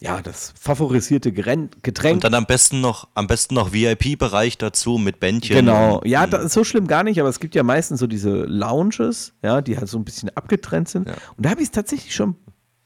[0.00, 1.74] ja, das favorisierte Getränk.
[1.82, 5.56] Und dann am besten noch, am besten noch VIP-Bereich dazu mit Bändchen.
[5.56, 8.44] Genau, ja, das ist so schlimm gar nicht, aber es gibt ja meistens so diese
[8.44, 11.08] Lounges, ja, die halt so ein bisschen abgetrennt sind.
[11.08, 11.14] Ja.
[11.36, 12.36] Und da habe ich es tatsächlich schon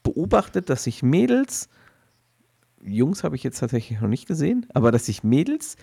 [0.01, 1.69] beobachtet, dass sich Mädels,
[2.85, 5.77] Jungs habe ich jetzt tatsächlich noch nicht gesehen, aber dass sich Mädels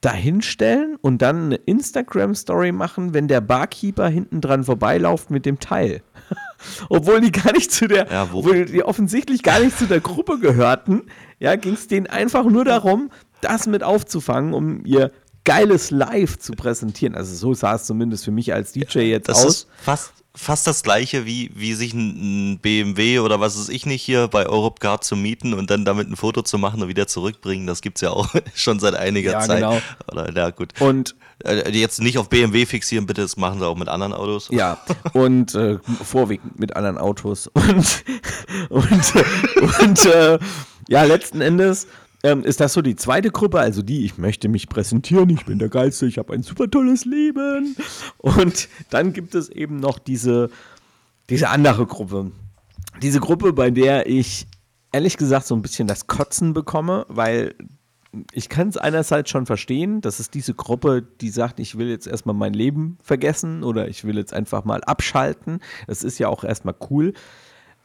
[0.00, 6.02] dahinstellen und dann eine Instagram-Story machen, wenn der Barkeeper hinten dran vorbeilauft mit dem Teil.
[6.88, 10.38] obwohl die gar nicht zu der, ja, obwohl die offensichtlich gar nicht zu der Gruppe
[10.38, 11.04] gehörten,
[11.38, 13.10] ja, ging es denen einfach nur darum,
[13.40, 15.12] das mit aufzufangen, um ihr
[15.46, 17.14] geiles Live zu präsentieren.
[17.14, 19.46] Also so sah es zumindest für mich als DJ jetzt das aus.
[19.46, 24.02] Ist fast, fast das gleiche, wie, wie sich ein, BMW oder was weiß ich nicht
[24.02, 27.66] hier bei Europcar zu mieten und dann damit ein Foto zu machen und wieder zurückbringen.
[27.66, 29.60] Das gibt es ja auch schon seit einiger ja, Zeit.
[29.60, 29.80] Genau.
[30.10, 30.72] Oder, ja, gut.
[30.80, 34.48] Und äh, jetzt nicht auf BMW fixieren, bitte, das machen sie auch mit anderen Autos.
[34.50, 34.78] Ja,
[35.12, 37.46] und äh, vorwiegend mit anderen Autos.
[37.54, 38.04] Und,
[38.68, 39.14] und,
[39.80, 40.38] und äh,
[40.88, 41.86] ja, letzten Endes
[42.22, 45.58] ähm, ist das so die zweite Gruppe, also die, ich möchte mich präsentieren, ich bin
[45.58, 47.76] der Geilste, ich habe ein super tolles Leben.
[48.18, 50.50] Und dann gibt es eben noch diese,
[51.30, 52.32] diese andere Gruppe.
[53.02, 54.46] Diese Gruppe, bei der ich
[54.92, 57.54] ehrlich gesagt so ein bisschen das Kotzen bekomme, weil
[58.32, 62.06] ich kann es einerseits schon verstehen, das ist diese Gruppe, die sagt, ich will jetzt
[62.06, 65.60] erstmal mein Leben vergessen oder ich will jetzt einfach mal abschalten.
[65.86, 67.12] Das ist ja auch erstmal cool.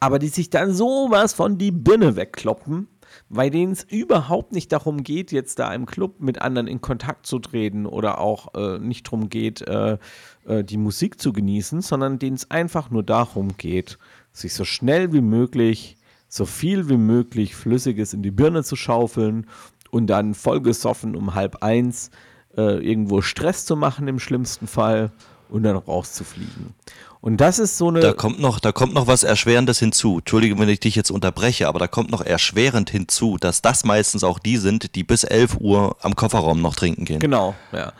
[0.00, 2.88] Aber die sich dann sowas von die Birne wegkloppen,
[3.28, 7.26] bei denen es überhaupt nicht darum geht, jetzt da im Club mit anderen in Kontakt
[7.26, 9.98] zu treten oder auch äh, nicht darum geht, äh,
[10.46, 13.98] äh, die Musik zu genießen, sondern denen es einfach nur darum geht,
[14.32, 15.96] sich so schnell wie möglich
[16.32, 19.46] so viel wie möglich Flüssiges in die Birne zu schaufeln
[19.90, 22.10] und dann vollgesoffen um halb eins
[22.56, 25.12] äh, irgendwo Stress zu machen im schlimmsten Fall
[25.50, 26.74] und dann rauszufliegen.
[27.22, 28.00] Und das ist so eine.
[28.00, 30.18] Da kommt noch, da kommt noch was Erschwerendes hinzu.
[30.18, 34.24] Entschuldige, wenn ich dich jetzt unterbreche, aber da kommt noch erschwerend hinzu, dass das meistens
[34.24, 37.20] auch die sind, die bis 11 Uhr am Kofferraum noch trinken gehen.
[37.20, 37.92] Genau, ja.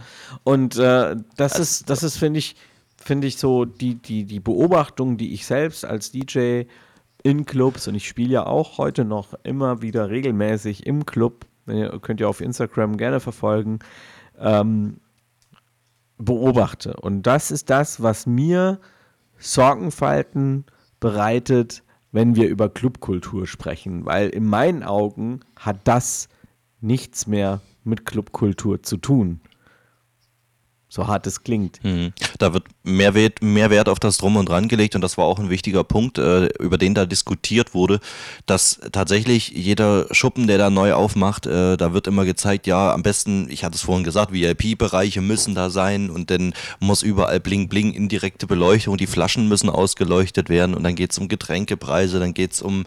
[0.43, 2.57] Und äh, das also, ist, das ist, finde ich,
[2.97, 6.65] finde ich so die, die, die Beobachtung, die ich selbst als DJ
[7.23, 12.19] in Clubs und ich spiele ja auch heute noch immer wieder regelmäßig im Club, könnt
[12.19, 13.79] ihr auf Instagram gerne verfolgen,
[14.41, 14.97] ähm,
[16.19, 16.97] beobachte.
[16.97, 18.81] Und das ist das, was mir
[19.43, 20.65] Sorgenfalten
[21.01, 26.29] bereitet, wenn wir über Clubkultur sprechen, weil in meinen Augen hat das
[26.81, 29.41] nichts mehr mit Clubkultur zu tun.
[30.89, 31.83] So hart es klingt.
[31.83, 32.13] Mhm.
[32.39, 35.25] Da wird mehr Wert, mehr Wert auf das Drum und Dran gelegt und das war
[35.25, 38.01] auch ein wichtiger Punkt, äh, über den da diskutiert wurde,
[38.47, 43.03] dass tatsächlich jeder Schuppen, der da neu aufmacht, äh, da wird immer gezeigt, ja, am
[43.03, 47.69] besten, ich hatte es vorhin gesagt, VIP-Bereiche müssen da sein und dann muss überall bling
[47.69, 52.35] bling, indirekte Beleuchtung, die Flaschen müssen ausgeleuchtet werden und dann geht es um Getränkepreise, dann
[52.35, 52.85] geht es um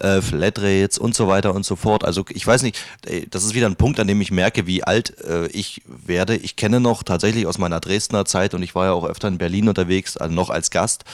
[0.00, 2.04] äh, Flatrates und so weiter und so fort.
[2.04, 2.78] Also ich weiß nicht,
[3.30, 6.36] das ist wieder ein Punkt, an dem ich merke, wie alt äh, ich werde.
[6.36, 9.35] Ich kenne noch tatsächlich aus meiner Dresdner Zeit und ich war ja auch öfter in
[9.38, 11.04] Berlin unterwegs, also noch als Gast.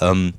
[0.00, 0.34] Ähm,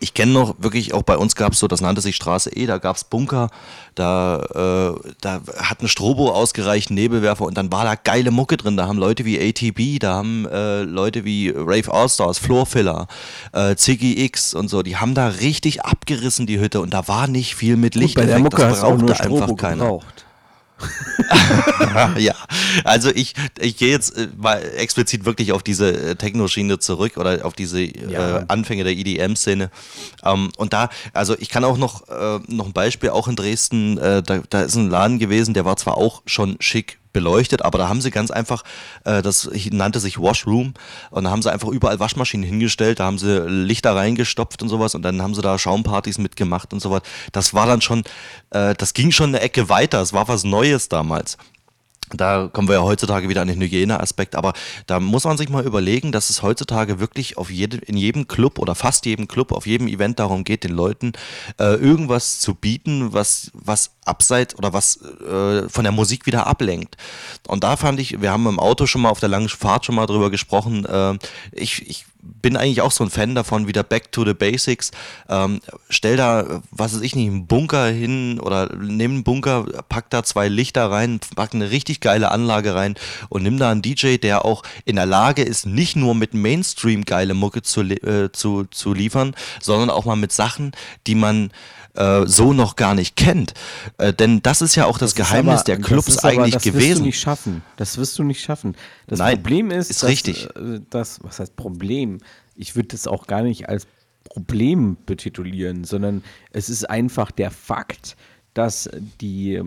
[0.00, 2.66] ich kenne noch wirklich, auch bei uns gab es so, das nannte sich Straße E,
[2.66, 3.50] da gab es Bunker,
[3.94, 8.76] da, äh, da hat ein Strobo ausgereicht, Nebelwerfer und dann war da geile Mucke drin.
[8.76, 13.06] Da haben Leute wie ATB, da haben äh, Leute wie Rave Allstars, Floorfiller,
[13.52, 17.26] äh, Ziggy X und so, die haben da richtig abgerissen, die Hütte und da war
[17.26, 18.14] nicht viel mit Licht.
[18.14, 19.84] Gut, bei der Mucke das brauchte einfach keiner.
[19.84, 20.24] Gebraucht.
[22.18, 22.34] ja,
[22.84, 27.44] also ich, ich gehe jetzt äh, mal explizit wirklich auf diese äh, Techno-Schiene zurück oder
[27.44, 28.38] auf diese ja.
[28.38, 29.70] äh, Anfänge der EDM-Szene.
[30.24, 33.98] Ähm, und da, also ich kann auch noch, äh, noch ein Beispiel, auch in Dresden,
[33.98, 37.78] äh, da, da ist ein Laden gewesen, der war zwar auch schon schick beleuchtet, aber
[37.78, 38.62] da haben sie ganz einfach,
[39.04, 40.74] äh, das nannte sich Washroom
[41.10, 44.94] und da haben sie einfach überall Waschmaschinen hingestellt, da haben sie Lichter reingestopft und sowas
[44.94, 47.02] und dann haben sie da Schaumpartys mitgemacht und sowas.
[47.32, 48.04] Das war dann schon,
[48.50, 51.36] äh, das ging schon eine Ecke weiter, es war was Neues damals.
[52.16, 54.52] Da kommen wir ja heutzutage wieder an den Hygieneaspekt, aber
[54.86, 58.58] da muss man sich mal überlegen, dass es heutzutage wirklich auf jede, in jedem Club
[58.58, 61.12] oder fast jedem Club, auf jedem Event darum geht, den Leuten
[61.58, 66.96] äh, irgendwas zu bieten, was, was abseits oder was äh, von der Musik wieder ablenkt.
[67.46, 69.94] Und da fand ich, wir haben im Auto schon mal auf der langen Fahrt schon
[69.94, 71.18] mal drüber gesprochen, äh,
[71.52, 74.92] ich, ich bin eigentlich auch so ein Fan davon, wieder back to the basics.
[75.28, 80.08] Ähm, stell da, was weiß ich nicht, einen Bunker hin oder nimm einen Bunker, pack
[80.10, 82.94] da zwei Lichter rein, pack eine richtig geile Anlage rein
[83.28, 87.04] und nimm da einen DJ, der auch in der Lage ist, nicht nur mit Mainstream
[87.04, 90.72] geile Mucke zu, äh, zu, zu liefern, sondern auch mal mit Sachen,
[91.06, 91.50] die man
[91.94, 93.54] äh, so noch gar nicht kennt.
[93.98, 96.62] Äh, denn das ist ja auch das, das Geheimnis aber, der Clubs eigentlich aber, das
[96.62, 96.78] gewesen.
[96.78, 97.62] Das wirst du nicht schaffen.
[97.76, 98.76] Das wirst du nicht schaffen.
[99.06, 100.48] Das Nein, Problem ist, ist dass, richtig.
[100.56, 102.18] Äh, das, was heißt Problem?
[102.54, 103.86] Ich würde das auch gar nicht als
[104.24, 108.16] Problem betitulieren, sondern es ist einfach der Fakt,
[108.54, 108.88] dass
[109.20, 109.60] die,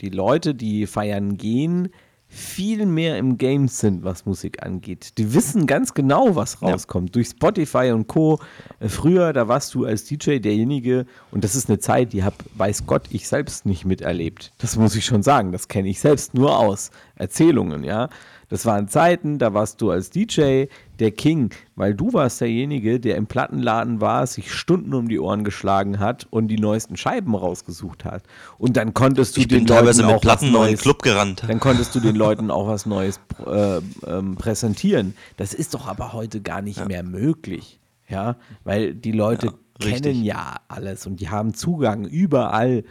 [0.00, 1.88] die Leute, die feiern gehen,
[2.30, 5.16] viel mehr im Game sind, was Musik angeht.
[5.16, 7.08] Die wissen ganz genau, was rauskommt.
[7.10, 7.12] Ja.
[7.14, 8.38] Durch Spotify und Co.
[8.80, 12.36] Äh, früher, da warst du als DJ derjenige, und das ist eine Zeit, die habe,
[12.54, 14.52] weiß Gott, ich selbst nicht miterlebt.
[14.58, 15.52] Das muss ich schon sagen.
[15.52, 18.10] Das kenne ich selbst nur aus Erzählungen, ja.
[18.50, 20.64] Das waren Zeiten, da warst du als DJ
[20.98, 25.44] der King, weil du warst derjenige, der im Plattenladen war, sich Stunden um die Ohren
[25.44, 28.22] geschlagen hat und die neuesten Scheiben rausgesucht hat.
[28.58, 31.44] Und dann konntest du ich den Leuten mit Platten neuen Club gerannt.
[31.46, 35.14] Dann konntest du den Leuten auch was Neues äh, ähm, präsentieren.
[35.36, 36.86] Das ist doch aber heute gar nicht ja.
[36.86, 42.84] mehr möglich, ja, weil die Leute ja, kennen ja alles und die haben Zugang überall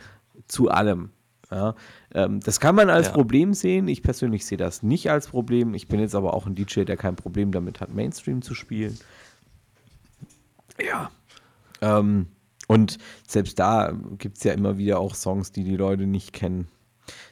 [0.47, 1.09] zu allem.
[1.49, 1.75] Ja,
[2.13, 3.13] ähm, das kann man als ja.
[3.13, 3.87] Problem sehen.
[3.87, 5.73] Ich persönlich sehe das nicht als Problem.
[5.73, 8.97] Ich bin jetzt aber auch ein DJ, der kein Problem damit hat, Mainstream zu spielen.
[10.83, 11.09] Ja.
[11.81, 12.27] Ähm,
[12.67, 16.67] und selbst da gibt es ja immer wieder auch Songs, die die Leute nicht kennen.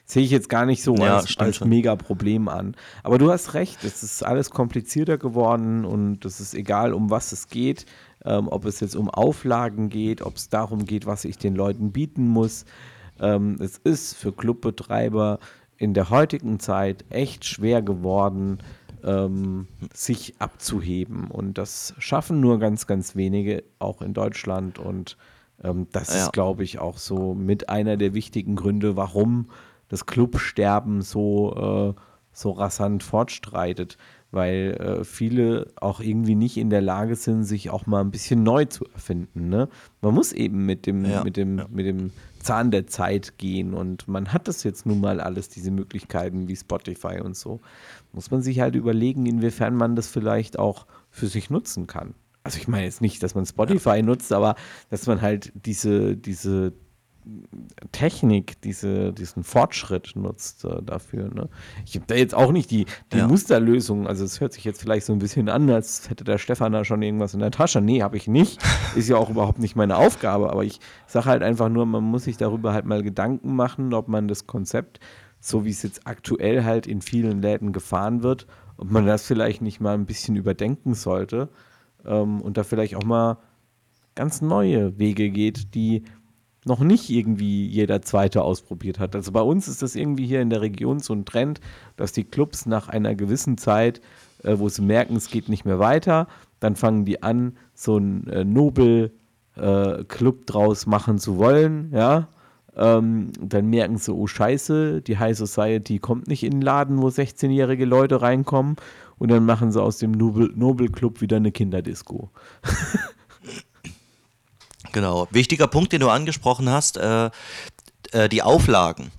[0.05, 2.75] Sehe ich jetzt gar nicht so ja, als, als mega Problem an.
[3.03, 7.31] Aber du hast recht, es ist alles komplizierter geworden und es ist egal, um was
[7.31, 7.85] es geht.
[8.23, 11.91] Ähm, ob es jetzt um Auflagen geht, ob es darum geht, was ich den Leuten
[11.91, 12.65] bieten muss.
[13.19, 15.39] Ähm, es ist für Clubbetreiber
[15.77, 18.59] in der heutigen Zeit echt schwer geworden,
[19.03, 21.29] ähm, sich abzuheben.
[21.29, 24.79] Und das schaffen nur ganz, ganz wenige, auch in Deutschland.
[24.79, 25.17] Und
[25.63, 26.23] ähm, das ja.
[26.23, 29.49] ist, glaube ich, auch so mit einer der wichtigen Gründe, warum
[29.89, 32.01] das Clubsterben so, äh,
[32.31, 33.97] so rasant fortstreitet
[34.35, 38.43] weil äh, viele auch irgendwie nicht in der Lage sind, sich auch mal ein bisschen
[38.43, 39.49] neu zu erfinden.
[39.49, 39.69] Ne?
[40.01, 41.65] Man muss eben mit dem, ja, mit, dem, ja.
[41.69, 42.11] mit dem
[42.45, 46.55] Zahn der Zeit gehen und man hat das jetzt nun mal alles, diese Möglichkeiten wie
[46.55, 47.59] Spotify und so.
[48.13, 52.13] Muss man sich halt überlegen, inwiefern man das vielleicht auch für sich nutzen kann.
[52.43, 54.01] Also ich meine jetzt nicht, dass man Spotify ja.
[54.03, 54.55] nutzt, aber
[54.91, 56.73] dass man halt diese, diese
[57.91, 61.33] Technik, diese, diesen Fortschritt nutzt äh, dafür.
[61.33, 61.49] Ne?
[61.85, 63.27] Ich habe da jetzt auch nicht die, die Ja.
[63.27, 66.71] Musterlösung, also es hört sich jetzt vielleicht so ein bisschen an, als hätte der Stefan
[66.71, 67.81] da schon irgendwas in der Tasche.
[67.81, 68.61] Nee, habe ich nicht.
[68.95, 72.25] Ist ja auch überhaupt nicht meine Aufgabe, aber ich sage halt einfach nur, man muss
[72.25, 74.99] sich darüber halt mal Gedanken machen, ob man das Konzept,
[75.39, 78.45] so wie es jetzt aktuell halt in vielen Läden gefahren wird,
[78.77, 81.49] ob man das vielleicht nicht mal ein bisschen überdenken sollte
[82.05, 83.37] ähm, und da vielleicht auch mal
[84.15, 86.03] ganz neue Wege geht, die
[86.65, 89.15] noch nicht irgendwie jeder Zweite ausprobiert hat.
[89.15, 91.61] Also bei uns ist das irgendwie hier in der Region so ein Trend,
[91.95, 94.01] dass die Clubs nach einer gewissen Zeit,
[94.43, 96.27] äh, wo sie merken, es geht nicht mehr weiter,
[96.59, 102.29] dann fangen die an, so einen äh, Nobel-Club draus machen zu wollen, ja.
[102.77, 107.07] Ähm, dann merken sie, oh Scheiße, die High Society kommt nicht in den Laden, wo
[107.07, 108.75] 16-jährige Leute reinkommen.
[109.17, 112.31] Und dann machen sie aus dem Nobel, Nobel Club wieder eine Kinderdisco.
[114.95, 115.27] Genau.
[115.29, 117.29] Wichtiger Punkt, den du angesprochen hast, äh,
[118.13, 119.11] äh, die Auflagen.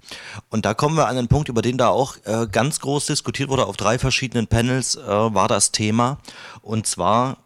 [0.48, 3.50] Und da kommen wir an einen Punkt, über den da auch äh, ganz groß diskutiert
[3.50, 6.16] wurde auf drei verschiedenen Panels, äh, war das Thema.
[6.62, 7.36] Und zwar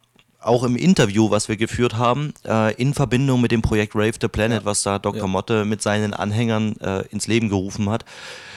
[0.41, 4.29] auch im Interview, was wir geführt haben, äh, in Verbindung mit dem Projekt Rave the
[4.29, 5.23] Planet, was da Dr.
[5.23, 5.27] Ja.
[5.27, 6.77] Motte mit seinen Anhängern
[7.11, 8.05] ins Leben gerufen hat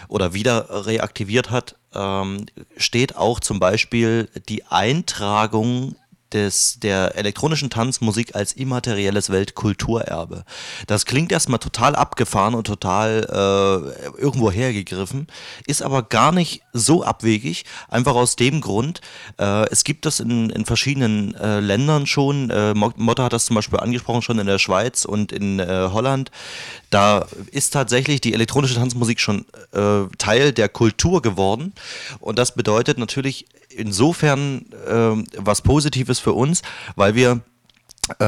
[0.08, 2.46] oder wieder reaktiviert hat, ähm,
[2.78, 5.96] steht auch zum Beispiel die Eintragung
[6.34, 10.44] des, der elektronischen Tanzmusik als immaterielles Weltkulturerbe.
[10.88, 15.28] Das klingt erstmal total abgefahren und total äh, irgendwo hergegriffen,
[15.68, 19.02] ist aber gar nicht so abwegig, einfach aus dem Grund,
[19.40, 23.46] äh, es gibt das in, in verschiedenen äh, Ländern schon, äh, Mo- Motta hat das
[23.46, 26.32] zum Beispiel angesprochen, schon in der Schweiz und in äh, Holland,
[26.90, 31.74] da ist tatsächlich die elektronische Tanzmusik schon äh, Teil der Kultur geworden
[32.20, 33.46] und das bedeutet natürlich
[33.76, 36.62] insofern ähm, was Positives für uns,
[36.96, 37.42] weil wir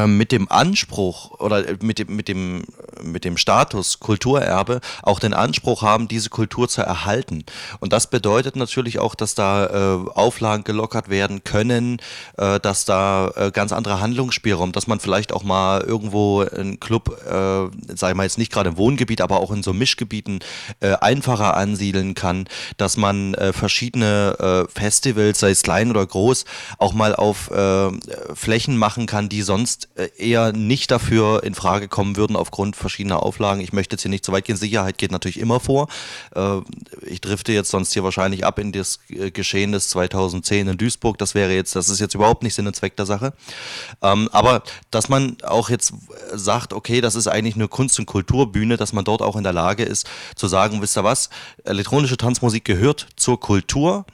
[0.07, 2.63] mit dem Anspruch oder äh, mit dem, mit dem,
[3.03, 7.43] mit dem Status Kulturerbe auch den Anspruch haben, diese Kultur zu erhalten.
[7.79, 12.01] Und das bedeutet natürlich auch, dass da äh, Auflagen gelockert werden können,
[12.37, 17.09] äh, dass da äh, ganz andere Handlungsspielraum, dass man vielleicht auch mal irgendwo einen Club,
[17.25, 20.39] äh, sag ich mal jetzt nicht gerade im Wohngebiet, aber auch in so Mischgebieten
[20.79, 22.47] äh, einfacher ansiedeln kann,
[22.77, 26.45] dass man äh, verschiedene äh, Festivals, sei es klein oder groß,
[26.77, 27.91] auch mal auf äh,
[28.33, 29.65] Flächen machen kann, die sonst
[29.95, 33.61] äh, eher nicht dafür in Frage kommen würden aufgrund verschiedener Auflagen.
[33.61, 34.55] Ich möchte jetzt hier nicht zu weit gehen.
[34.55, 35.87] Sicherheit geht natürlich immer vor.
[36.35, 36.59] Äh,
[37.05, 41.17] ich drifte jetzt sonst hier wahrscheinlich ab in das äh, Geschehen des 2010 in Duisburg.
[41.17, 43.33] Das wäre jetzt, das ist jetzt überhaupt nicht Sinn und Zweck der Sache.
[44.01, 45.93] Ähm, aber dass man auch jetzt
[46.33, 49.53] sagt, okay, das ist eigentlich eine Kunst- und Kulturbühne, dass man dort auch in der
[49.53, 51.29] Lage ist zu sagen, wisst ihr was,
[51.63, 54.05] elektronische Tanzmusik gehört zur Kultur.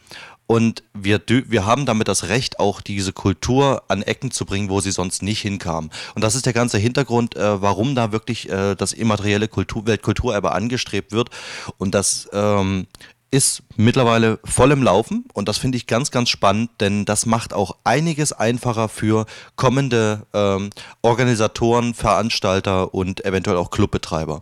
[0.52, 4.82] Und wir, wir haben damit das Recht, auch diese Kultur an Ecken zu bringen, wo
[4.82, 5.90] sie sonst nicht hinkam.
[6.14, 10.52] Und das ist der ganze Hintergrund, äh, warum da wirklich äh, das immaterielle Kultur, Weltkulturerbe
[10.52, 11.30] angestrebt wird.
[11.78, 12.88] Und das ähm,
[13.32, 17.54] ist mittlerweile voll im Laufen und das finde ich ganz, ganz spannend, denn das macht
[17.54, 19.26] auch einiges einfacher für
[19.56, 20.70] kommende ähm,
[21.02, 24.42] Organisatoren, Veranstalter und eventuell auch Clubbetreiber.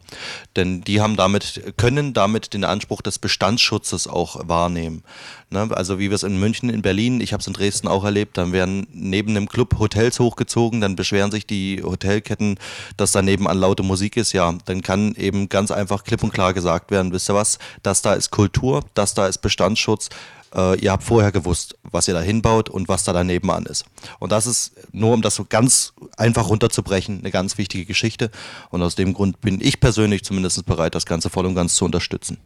[0.55, 5.03] Denn die haben damit, können damit den Anspruch des Bestandsschutzes auch wahrnehmen.
[5.52, 5.68] Ne?
[5.72, 8.38] Also wie wir es in München, in Berlin, ich habe es in Dresden auch erlebt,
[8.38, 12.60] dann werden neben dem Club Hotels hochgezogen, dann beschweren sich die Hotelketten,
[12.97, 14.34] dass da nebenan laute Musik ist.
[14.34, 18.02] Ja, dann kann eben ganz einfach klipp und klar gesagt werden, wisst ihr was, das
[18.02, 20.10] da ist Kultur, das da ist Bestandsschutz.
[20.54, 23.86] Äh, ihr habt vorher gewusst, was ihr da hinbaut und was da daneben an ist.
[24.20, 28.32] Und das ist, nur um das so ganz einfach runterzubrechen, eine ganz wichtige Geschichte.
[28.70, 31.86] Und aus dem Grund bin ich persönlich zumindest bereit, das Ganze voll und ganz zu
[31.86, 32.38] unterstützen.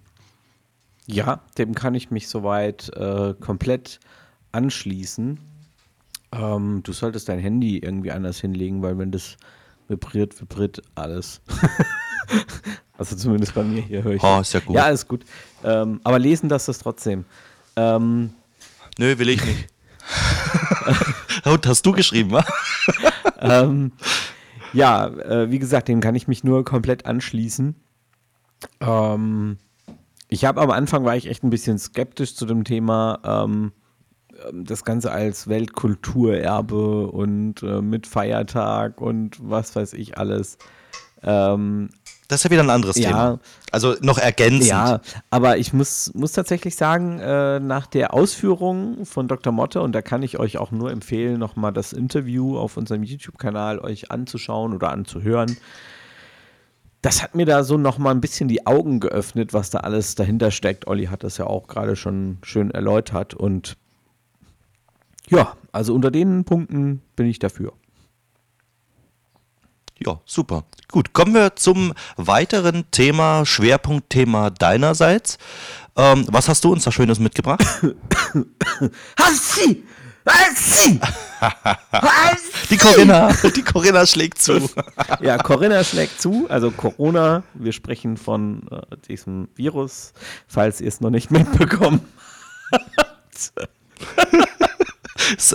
[1.06, 4.00] Ja, dem kann ich mich soweit äh, komplett
[4.52, 5.40] anschließen.
[6.32, 9.38] Ähm, du solltest dein Handy irgendwie anders hinlegen, weil wenn das
[9.88, 11.42] vibriert, vibriert alles.
[12.98, 14.24] also zumindest bei mir hier höre ich.
[14.24, 14.76] Oh, ist ja gut.
[14.76, 15.26] Ja, alles gut.
[15.64, 17.26] Ähm, aber lesen das das trotzdem.
[17.76, 18.34] Ähm,
[18.98, 19.68] Nö, will ich nicht.
[21.46, 22.46] und hast du geschrieben, wa?
[23.40, 23.92] ähm,
[24.72, 27.76] ja, äh, wie gesagt, dem kann ich mich nur komplett anschließen.
[28.80, 29.58] Ähm,
[30.34, 33.72] ich habe am Anfang war ich echt ein bisschen skeptisch zu dem Thema, ähm,
[34.50, 40.58] ähm, das Ganze als Weltkulturerbe und äh, mit Feiertag und was weiß ich alles.
[41.22, 41.90] Ähm,
[42.28, 43.10] Das ist ja wieder ein anderes Ja.
[43.10, 43.40] Thema.
[43.72, 44.66] Also noch ergänzend.
[44.66, 49.54] ja, aber ich muss, muss tatsächlich sagen, äh, nach der Ausführung von Dr.
[49.54, 53.80] Motte, und da kann ich euch auch nur empfehlen, nochmal das Interview auf unserem YouTube-Kanal
[53.80, 55.58] euch anzuschauen oder anzuhören.
[57.04, 60.52] Das hat mir da so nochmal ein bisschen die Augen geöffnet, was da alles dahinter
[60.52, 60.88] steckt.
[60.88, 63.34] Olli hat das ja auch gerade schon schön erläutert.
[63.34, 63.76] Und
[65.28, 67.74] ja, also unter den Punkten bin ich dafür.
[70.00, 70.64] Ja, super.
[70.90, 75.38] Gut, kommen wir zum weiteren Thema, Schwerpunktthema deinerseits.
[75.98, 77.64] Ähm, was hast du uns da Schönes mitgebracht?
[79.20, 79.84] Hassi!
[80.26, 81.00] Hassi!
[82.70, 84.70] Die Corinna, die Corinna schlägt zu.
[85.22, 87.44] Ja, Corinna schlägt zu, also Corona.
[87.54, 90.14] Wir sprechen von äh, diesem Virus,
[90.48, 92.00] falls ihr es noch nicht mitbekommen
[92.72, 93.54] habt.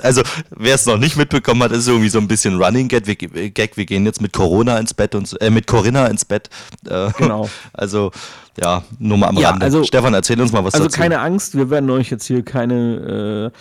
[0.03, 3.07] Also, wer es noch nicht mitbekommen hat, ist irgendwie so ein bisschen Running Gag.
[3.07, 3.77] Wir, Gag.
[3.77, 6.49] wir gehen jetzt mit Corona ins Bett und äh, mit Corinna ins Bett.
[6.89, 7.51] Äh, Genau.
[7.75, 8.11] Also,
[8.59, 9.67] ja, nur mal am Ja, Rande.
[9.67, 10.99] also- Stefan, erzähl uns mal was Also dazu.
[10.99, 13.59] keine Angst, wir werden euch jetzt hier keine äh,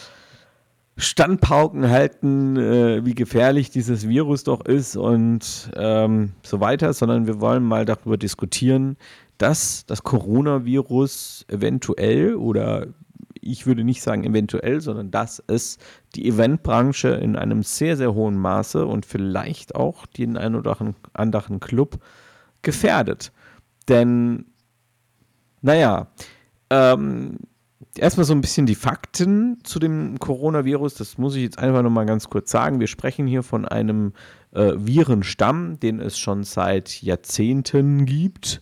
[0.98, 7.40] Standpauken halten, äh, wie gefährlich dieses Virus doch ist und ähm, so weiter, sondern wir
[7.40, 8.98] wollen mal darüber diskutieren,
[9.38, 12.88] dass das Coronavirus eventuell oder
[13.40, 15.78] ich würde nicht sagen eventuell, sondern dass es
[16.16, 20.76] die Eventbranche in einem sehr, sehr hohen Maße und vielleicht auch den einen oder
[21.14, 22.00] anderen Club
[22.64, 23.32] gefährdet.
[23.88, 24.46] Denn
[25.62, 26.08] naja,
[26.70, 27.38] ähm,
[28.00, 30.96] erstmal so ein bisschen die Fakten zu dem Coronavirus.
[30.96, 32.80] Das muss ich jetzt einfach nochmal ganz kurz sagen.
[32.80, 34.14] Wir sprechen hier von einem
[34.52, 38.62] äh, Virenstamm, den es schon seit Jahrzehnten gibt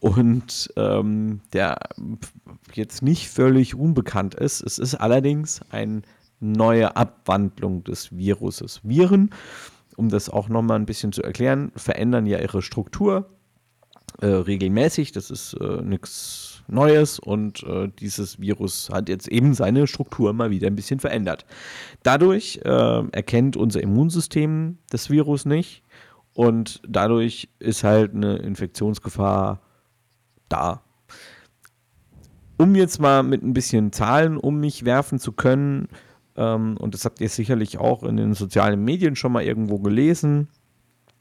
[0.00, 1.78] und ähm, der
[2.74, 4.60] jetzt nicht völlig unbekannt ist.
[4.62, 6.02] Es ist allerdings eine
[6.40, 8.80] neue Abwandlung des Viruses.
[8.82, 9.30] Viren,
[9.96, 13.28] um das auch nochmal ein bisschen zu erklären, verändern ja ihre Struktur
[14.20, 15.12] äh, regelmäßig.
[15.12, 20.50] Das ist äh, nichts Neues und äh, dieses Virus hat jetzt eben seine Struktur mal
[20.50, 21.44] wieder ein bisschen verändert.
[22.02, 25.82] Dadurch äh, erkennt unser Immunsystem das Virus nicht
[26.34, 29.60] und dadurch ist halt eine Infektionsgefahr
[30.48, 30.82] da.
[32.58, 35.88] Um jetzt mal mit ein bisschen Zahlen um mich werfen zu können,
[36.36, 40.48] ähm, und das habt ihr sicherlich auch in den sozialen Medien schon mal irgendwo gelesen,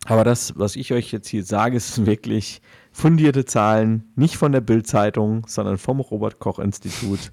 [0.06, 2.62] aber das, was ich euch jetzt hier sage, ist wirklich
[2.92, 7.32] fundierte Zahlen, nicht von der Bild-Zeitung, sondern vom Robert-Koch-Institut.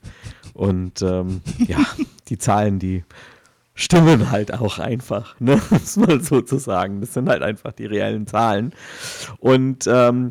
[0.54, 1.78] Und ähm, ja,
[2.28, 3.04] die Zahlen, die
[3.74, 5.60] stimmen halt auch einfach, ne?
[5.70, 7.00] muss man so zu sagen.
[7.00, 8.72] Das sind halt einfach die reellen Zahlen.
[9.38, 10.30] Und ähm,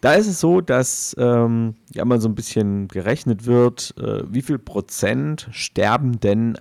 [0.00, 4.42] da ist es so, dass ähm, ja mal so ein bisschen gerechnet wird, äh, wie
[4.42, 6.58] viel Prozent sterben denn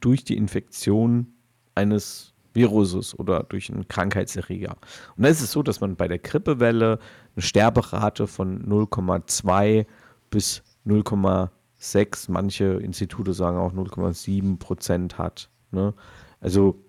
[0.00, 1.34] durch die Infektion
[1.74, 4.76] eines Viruses oder durch einen Krankheitserreger.
[5.16, 6.98] Und da ist es so, dass man bei der Grippewelle
[7.36, 9.86] eine Sterberate von 0,2
[10.30, 15.48] bis 0,6, manche Institute sagen auch 0,7 Prozent hat.
[15.70, 15.94] Ne?
[16.40, 16.82] Also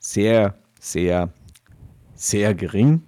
[0.00, 1.32] sehr, sehr,
[2.14, 3.02] sehr gering.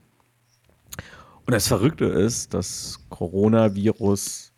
[1.46, 4.53] Und das Verrückte ist, das Coronavirus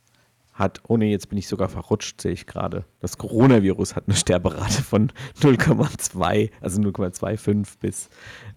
[0.56, 2.84] hat, oh nee, jetzt bin ich sogar verrutscht, sehe ich gerade.
[3.00, 8.08] Das Coronavirus hat eine Sterberate von 0,2, also 0,25 bis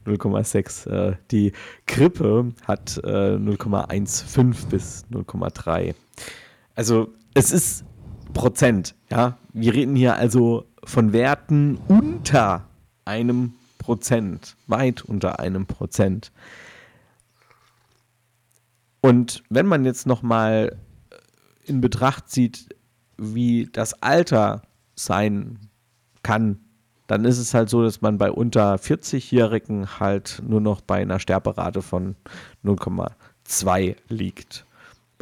[0.06, 0.90] 0,6.
[0.90, 1.52] Äh, die
[1.86, 5.94] Grippe hat äh, 0,15 bis 0,3.
[6.74, 7.84] Also es ist
[8.34, 9.38] Prozent, ja.
[9.54, 12.66] Wir reden hier also von Werten unter
[13.04, 16.32] einem Prozent, weit unter einem Prozent.
[19.02, 20.78] Und wenn man jetzt nochmal
[21.70, 22.76] in Betracht zieht,
[23.18, 24.62] wie das Alter
[24.96, 25.60] sein
[26.24, 26.60] kann,
[27.08, 31.20] dann ist es halt so, dass man bei unter 40-Jährigen halt nur noch bei einer
[31.20, 32.16] Sterberate von
[32.64, 34.66] 0,2 liegt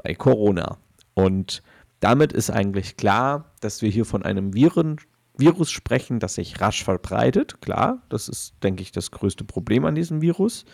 [0.04, 0.78] bei Corona.
[1.14, 1.64] Und
[2.02, 4.98] damit ist eigentlich klar, dass wir hier von einem Viren,
[5.38, 7.62] Virus sprechen, das sich rasch verbreitet.
[7.62, 10.66] Klar, das ist, denke ich, das größte Problem an diesem Virus,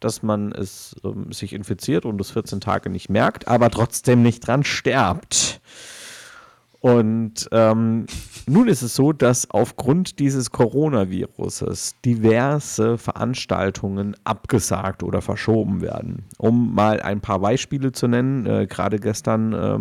[0.00, 4.46] dass man es ähm, sich infiziert und es 14 Tage nicht merkt, aber trotzdem nicht
[4.46, 5.60] dran stirbt.
[6.80, 8.06] Und ähm,
[8.46, 16.24] nun ist es so, dass aufgrund dieses Coronaviruses diverse Veranstaltungen abgesagt oder verschoben werden.
[16.38, 19.78] Um mal ein paar Beispiele zu nennen, äh, gerade gestern äh,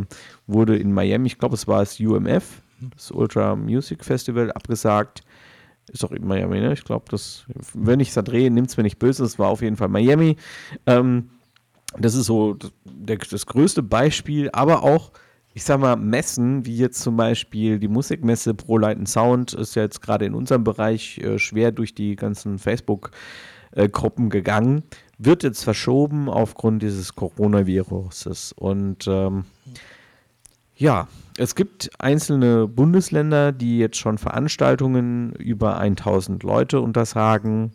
[0.47, 5.21] wurde in Miami, ich glaube es war das UMF, das Ultra Music Festival, abgesagt.
[5.91, 6.73] Ist doch in Miami, ne?
[6.73, 9.47] Ich glaube, das, wenn ich es da drehe, nimmt es mir nicht böse, es war
[9.47, 10.35] auf jeden Fall Miami.
[10.85, 11.29] Ähm,
[11.97, 15.11] das ist so das, der, das größte Beispiel, aber auch
[15.57, 19.73] ich sag mal, Messen, wie jetzt zum Beispiel die Musikmesse Pro Light and Sound, ist
[19.73, 24.83] ja jetzt gerade in unserem Bereich äh, schwer durch die ganzen Facebook-Gruppen gegangen,
[25.17, 28.51] wird jetzt verschoben aufgrund dieses Coronaviruses.
[28.51, 29.45] Und ähm,
[30.75, 31.07] ja,
[31.37, 37.71] es gibt einzelne Bundesländer, die jetzt schon Veranstaltungen über 1000 Leute untersagen.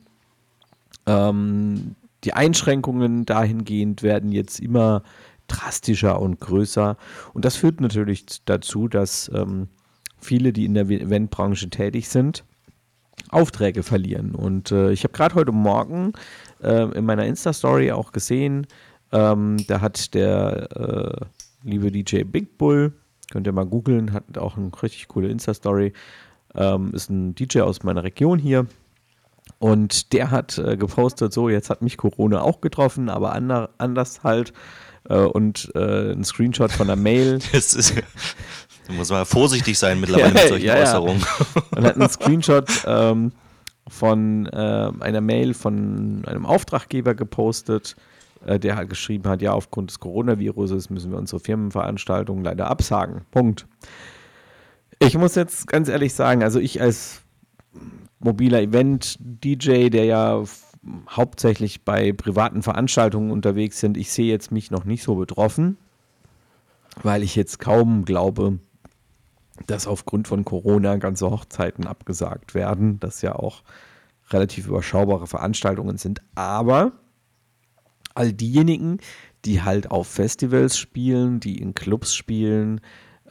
[1.07, 1.95] Ähm,
[2.25, 5.03] die Einschränkungen dahingehend werden jetzt immer
[5.47, 6.97] drastischer und größer.
[7.35, 9.69] Und das führt natürlich dazu, dass ähm,
[10.19, 12.45] viele, die in der Eventbranche tätig sind,
[13.29, 14.35] Aufträge verlieren.
[14.35, 16.13] Und äh, ich habe gerade heute Morgen
[16.63, 18.67] äh, in meiner Insta-Story auch gesehen,
[19.13, 21.27] ähm, da hat der äh,
[21.69, 22.93] liebe DJ Big Bull,
[23.33, 25.93] könnt ihr mal googeln, hat auch eine richtig coole Insta-Story,
[26.55, 28.67] ähm, ist ein DJ aus meiner Region hier.
[29.59, 34.23] Und der hat äh, gepostet, so, jetzt hat mich Corona auch getroffen, aber ander, anders
[34.23, 34.53] halt.
[35.09, 37.39] Äh, und äh, ein Screenshot von einer Mail.
[37.53, 37.95] Das ist,
[38.87, 40.83] da muss man vorsichtig sein mittlerweile mit solchen Ja, ja.
[40.83, 41.25] Äußerungen.
[41.77, 43.33] Und hat einen Screenshot ähm,
[43.89, 47.97] von äh, einer Mail von einem Auftraggeber gepostet,
[48.47, 53.23] der halt geschrieben hat, ja, aufgrund des Coronaviruses müssen wir unsere Firmenveranstaltungen leider absagen.
[53.31, 53.67] Punkt.
[54.99, 57.23] Ich muss jetzt ganz ehrlich sagen, also ich als
[58.21, 60.45] mobiler Event-DJ, der ja
[61.09, 65.77] hauptsächlich bei privaten Veranstaltungen unterwegs sind, ich sehe jetzt mich noch nicht so betroffen,
[67.03, 68.59] weil ich jetzt kaum glaube,
[69.67, 73.63] dass aufgrund von Corona ganze Hochzeiten abgesagt werden, das ja auch
[74.31, 76.21] relativ überschaubare Veranstaltungen sind.
[76.35, 76.93] Aber
[78.15, 78.99] all diejenigen,
[79.45, 82.81] die halt auf Festivals spielen, die in Clubs spielen,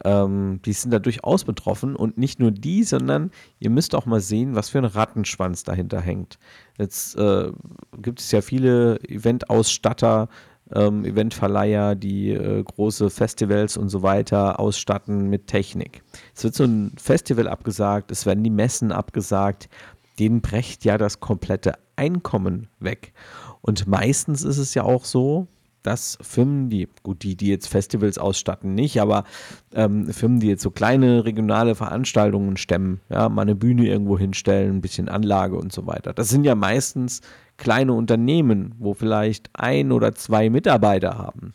[0.04, 1.96] ähm, die sind da durchaus betroffen.
[1.96, 6.00] Und nicht nur die, sondern ihr müsst auch mal sehen, was für ein Rattenschwanz dahinter
[6.00, 6.38] hängt.
[6.78, 7.52] Jetzt äh,
[7.96, 10.28] gibt es ja viele Eventausstatter,
[10.74, 16.02] ähm, Eventverleiher, die äh, große Festivals und so weiter ausstatten mit Technik.
[16.34, 19.68] Es wird so ein Festival abgesagt, es werden die Messen abgesagt,
[20.18, 23.12] denen brecht ja das komplette Einkommen weg.
[23.62, 25.46] Und meistens ist es ja auch so,
[25.82, 29.24] dass Firmen, die, gut, die, die jetzt Festivals ausstatten, nicht, aber
[29.72, 34.76] ähm, Firmen, die jetzt so kleine regionale Veranstaltungen stemmen, ja, mal eine Bühne irgendwo hinstellen,
[34.76, 36.12] ein bisschen Anlage und so weiter.
[36.12, 37.20] Das sind ja meistens
[37.56, 41.54] kleine Unternehmen, wo vielleicht ein oder zwei Mitarbeiter haben.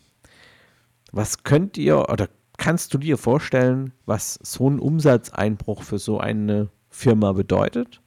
[1.12, 2.28] Was könnt ihr oder
[2.58, 8.02] kannst du dir vorstellen, was so ein Umsatzeinbruch für so eine Firma bedeutet?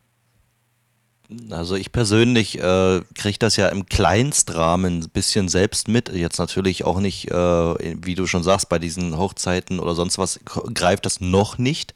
[1.50, 6.08] Also ich persönlich äh, kriege das ja im Kleinstrahmen ein bisschen selbst mit.
[6.12, 7.34] Jetzt natürlich auch nicht, äh,
[8.04, 11.94] wie du schon sagst, bei diesen Hochzeiten oder sonst was greift das noch nicht.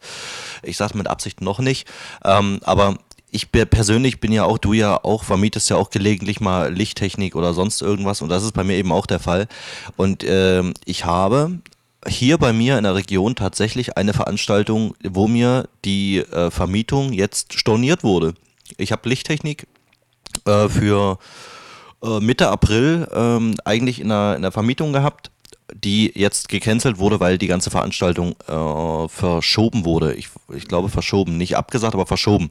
[0.62, 1.88] Ich sage mit Absicht noch nicht.
[2.24, 2.98] Ähm, aber
[3.32, 7.52] ich persönlich bin ja auch, du ja auch, vermietest ja auch gelegentlich mal Lichttechnik oder
[7.52, 9.48] sonst irgendwas und das ist bei mir eben auch der Fall.
[9.96, 11.58] Und ähm, ich habe
[12.06, 17.54] hier bei mir in der Region tatsächlich eine Veranstaltung, wo mir die äh, Vermietung jetzt
[17.54, 18.34] storniert wurde.
[18.76, 19.66] Ich habe Lichttechnik
[20.46, 21.18] äh, für
[22.02, 25.30] äh, Mitte April ähm, eigentlich in der, in der Vermietung gehabt,
[25.72, 30.14] die jetzt gecancelt wurde, weil die ganze Veranstaltung äh, verschoben wurde.
[30.14, 32.50] Ich, ich glaube verschoben, nicht abgesagt, aber verschoben.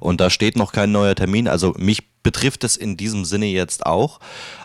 [0.00, 1.48] Und da steht noch kein neuer Termin.
[1.48, 4.20] Also mich betrifft es in diesem Sinne jetzt auch.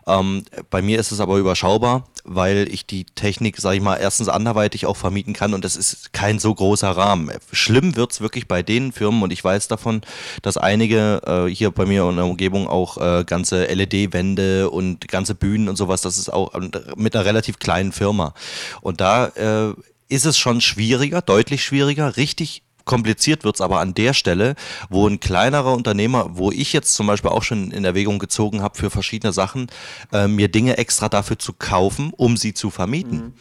[0.05, 4.29] Ähm, bei mir ist es aber überschaubar, weil ich die Technik, sage ich mal, erstens
[4.29, 7.31] anderweitig auch vermieten kann und das ist kein so großer Rahmen.
[7.51, 10.01] Schlimm wird's wirklich bei den Firmen und ich weiß davon,
[10.41, 15.35] dass einige äh, hier bei mir in der Umgebung auch äh, ganze LED-Wände und ganze
[15.35, 16.53] Bühnen und sowas, das ist auch
[16.95, 18.33] mit einer relativ kleinen Firma.
[18.81, 19.73] Und da äh,
[20.09, 24.55] ist es schon schwieriger, deutlich schwieriger, richtig kompliziert wird's aber an der Stelle,
[24.89, 28.75] wo ein kleinerer Unternehmer, wo ich jetzt zum Beispiel auch schon in Erwägung gezogen habe
[28.75, 29.67] für verschiedene Sachen,
[30.11, 33.33] äh, mir Dinge extra dafür zu kaufen, um sie zu vermieten.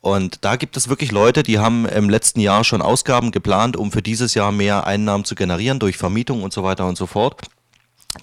[0.00, 3.92] Und da gibt es wirklich Leute, die haben im letzten Jahr schon Ausgaben geplant, um
[3.92, 7.42] für dieses Jahr mehr Einnahmen zu generieren durch Vermietung und so weiter und so fort.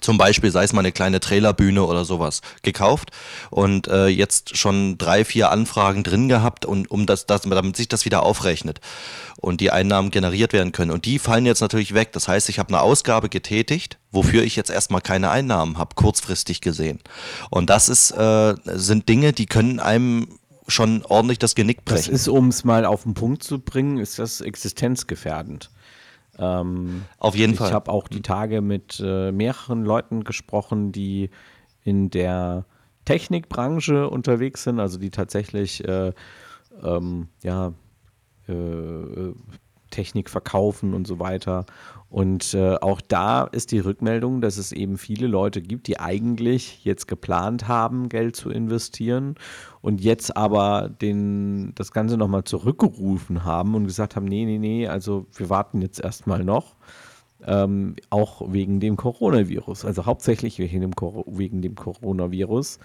[0.02, 3.10] Zum Beispiel sei es mal eine kleine Trailerbühne oder sowas gekauft
[3.50, 7.88] und äh, jetzt schon drei, vier Anfragen drin gehabt und um das, das, damit sich
[7.88, 8.80] das wieder aufrechnet
[9.40, 10.90] und die Einnahmen generiert werden können.
[10.90, 12.12] Und die fallen jetzt natürlich weg.
[12.12, 16.60] Das heißt, ich habe eine Ausgabe getätigt, wofür ich jetzt erstmal keine Einnahmen habe, kurzfristig
[16.60, 17.00] gesehen.
[17.48, 22.14] Und das ist, äh, sind Dinge, die können einem schon ordentlich das Genick Das brechen.
[22.14, 25.70] ist, um es mal auf den Punkt zu bringen, ist das existenzgefährdend.
[26.38, 27.72] Ähm, Auf jeden ich Fall.
[27.72, 31.30] habe auch die Tage mit äh, mehreren Leuten gesprochen, die
[31.82, 32.64] in der
[33.04, 36.12] Technikbranche unterwegs sind, also die tatsächlich äh,
[36.82, 37.72] ähm, ja,
[38.48, 39.32] äh,
[39.98, 41.66] Technik verkaufen und so weiter.
[42.08, 46.84] Und äh, auch da ist die Rückmeldung, dass es eben viele Leute gibt, die eigentlich
[46.84, 49.34] jetzt geplant haben, Geld zu investieren
[49.82, 54.86] und jetzt aber den, das Ganze nochmal zurückgerufen haben und gesagt haben, nee, nee, nee,
[54.86, 56.76] also wir warten jetzt erstmal noch.
[57.44, 62.78] Ähm, auch wegen dem Coronavirus, also hauptsächlich wegen dem, Cor- wegen dem Coronavirus,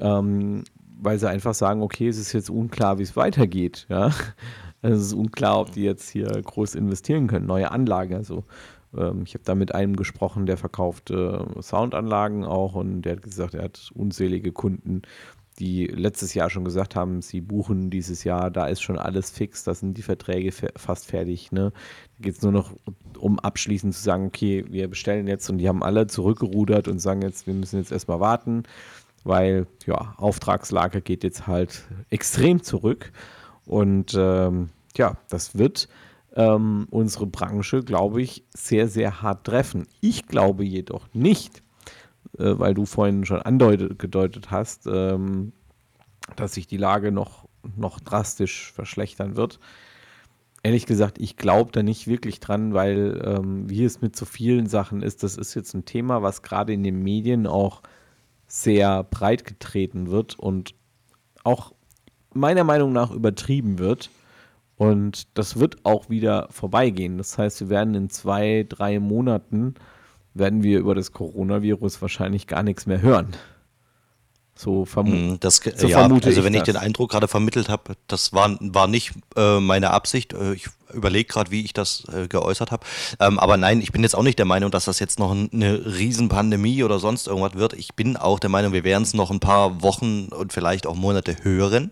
[0.00, 0.64] ähm,
[1.00, 3.86] weil sie einfach sagen, okay, es ist jetzt unklar, wie es weitergeht.
[3.88, 4.10] Ja?
[4.82, 8.14] Es ist unklar, ob die jetzt hier groß investieren können, neue Anlagen.
[8.14, 8.44] Also
[8.96, 13.22] ähm, ich habe da mit einem gesprochen, der verkauft äh, Soundanlagen auch und der hat
[13.22, 15.02] gesagt, er hat unzählige Kunden,
[15.58, 19.64] die letztes Jahr schon gesagt haben, sie buchen dieses Jahr, da ist schon alles fix,
[19.64, 21.50] da sind die Verträge fast fertig.
[21.50, 21.72] Ne?
[22.18, 22.72] Da geht es nur noch
[23.18, 27.22] um abschließend zu sagen, okay, wir bestellen jetzt und die haben alle zurückgerudert und sagen
[27.22, 28.64] jetzt, wir müssen jetzt erstmal warten,
[29.24, 33.12] weil ja, Auftragslage geht jetzt halt extrem zurück.
[33.66, 35.88] Und ähm, ja, das wird
[36.34, 39.86] ähm, unsere Branche, glaube ich, sehr, sehr hart treffen.
[40.00, 41.62] Ich glaube jedoch nicht,
[42.38, 45.52] äh, weil du vorhin schon angedeutet hast, ähm,
[46.36, 49.58] dass sich die Lage noch, noch drastisch verschlechtern wird.
[50.62, 54.66] Ehrlich gesagt, ich glaube da nicht wirklich dran, weil ähm, wie es mit so vielen
[54.66, 57.82] Sachen ist, das ist jetzt ein Thema, was gerade in den Medien auch
[58.48, 60.74] sehr breit getreten wird und
[61.44, 61.72] auch
[62.36, 64.10] meiner Meinung nach übertrieben wird.
[64.76, 67.16] Und das wird auch wieder vorbeigehen.
[67.16, 69.74] Das heißt, wir werden in zwei, drei Monaten
[70.34, 73.34] werden wir über das Coronavirus wahrscheinlich gar nichts mehr hören.
[74.54, 77.68] So, vermu mm, das, so ja, vermute also ich wenn ich den Eindruck gerade vermittelt
[77.68, 80.32] habe, das war, war nicht äh, meine Absicht.
[80.32, 82.86] Äh, ich überlege gerade, wie ich das äh, geäußert habe.
[83.20, 85.84] Ähm, aber nein, ich bin jetzt auch nicht der Meinung, dass das jetzt noch eine
[85.84, 87.72] Riesenpandemie oder sonst irgendwas wird.
[87.74, 90.94] Ich bin auch der Meinung, wir werden es noch ein paar Wochen und vielleicht auch
[90.94, 91.90] Monate hören.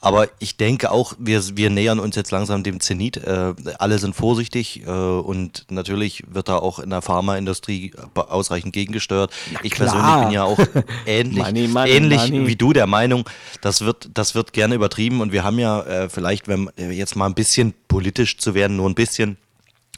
[0.00, 3.16] Aber ich denke auch, wir, wir nähern uns jetzt langsam dem Zenit.
[3.16, 9.32] Äh, alle sind vorsichtig äh, und natürlich wird da auch in der Pharmaindustrie ausreichend gegengesteuert.
[9.52, 9.90] Na ich klar.
[9.90, 10.58] persönlich bin ja auch
[11.06, 12.46] ähnlich, money, money, ähnlich money.
[12.46, 13.28] wie du der Meinung,
[13.60, 17.26] das wird, das wird gerne übertrieben und wir haben ja äh, vielleicht, wenn jetzt mal
[17.26, 19.36] ein bisschen politisch zu werden, nur ein bisschen.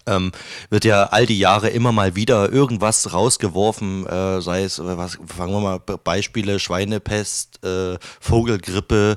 [0.05, 0.33] Ähm,
[0.69, 5.17] wird ja all die Jahre immer mal wieder irgendwas rausgeworfen, äh, sei es, äh, was,
[5.27, 9.17] fangen wir mal Beispiele, Schweinepest, äh, Vogelgrippe,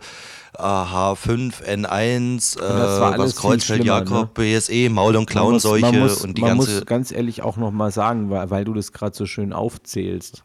[0.58, 4.60] H5N1, äh, was Kreuzfeld-Jakob, ne?
[4.60, 6.76] BSE, Maul- und Klauenseuche man muss, und die man ganze.
[6.76, 10.44] muss ganz ehrlich auch nochmal sagen, weil, weil du das gerade so schön aufzählst.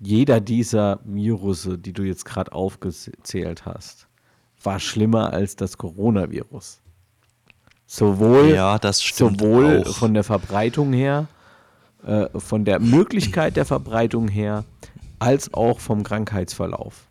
[0.00, 4.08] Jeder dieser Virusse, die du jetzt gerade aufgezählt hast,
[4.62, 6.80] war schlimmer als das Coronavirus.
[7.86, 11.28] Sowohl, ja, sowohl von der Verbreitung her,
[12.06, 14.64] äh, von der Möglichkeit der Verbreitung her,
[15.18, 17.06] als auch vom Krankheitsverlauf.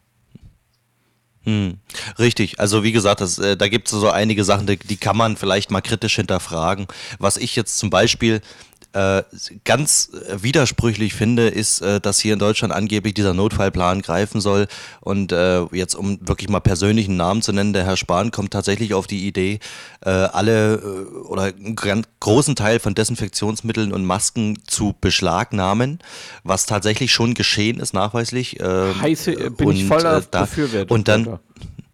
[1.45, 1.79] Hm,
[2.19, 5.17] richtig, also wie gesagt, das, äh, da gibt es so einige Sachen, die, die, kann
[5.17, 6.87] man vielleicht mal kritisch hinterfragen.
[7.19, 8.39] Was ich jetzt zum Beispiel
[8.93, 9.23] äh,
[9.63, 14.67] ganz widersprüchlich finde, ist, äh, dass hier in Deutschland angeblich dieser Notfallplan greifen soll.
[15.01, 18.93] Und äh, jetzt, um wirklich mal persönlichen Namen zu nennen, der Herr Spahn kommt tatsächlich
[18.93, 19.59] auf die Idee,
[20.05, 25.99] äh, alle äh, oder einen großen Teil von Desinfektionsmitteln und Masken zu beschlagnahmen,
[26.43, 28.59] was tatsächlich schon geschehen ist, nachweislich.
[28.59, 30.95] Ähm, Heiße, bin und, ich voller da, Befürwortung.
[30.95, 31.39] Und dann,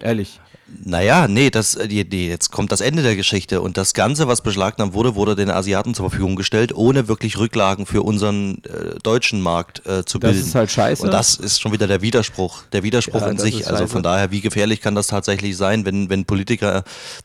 [0.03, 0.39] ehrlich.
[0.83, 4.27] Naja, nee, das, äh, die, die, jetzt kommt das Ende der Geschichte und das Ganze,
[4.27, 8.99] was beschlagnahmt wurde, wurde den Asiaten zur Verfügung gestellt, ohne wirklich Rücklagen für unseren äh,
[9.01, 10.37] deutschen Markt äh, zu bilden.
[10.37, 11.03] Das ist halt scheiße.
[11.03, 13.67] Und das ist schon wieder der Widerspruch, der Widerspruch ja, in sich.
[13.67, 16.83] Also von daher, wie gefährlich kann das tatsächlich sein, wenn, wenn Politiker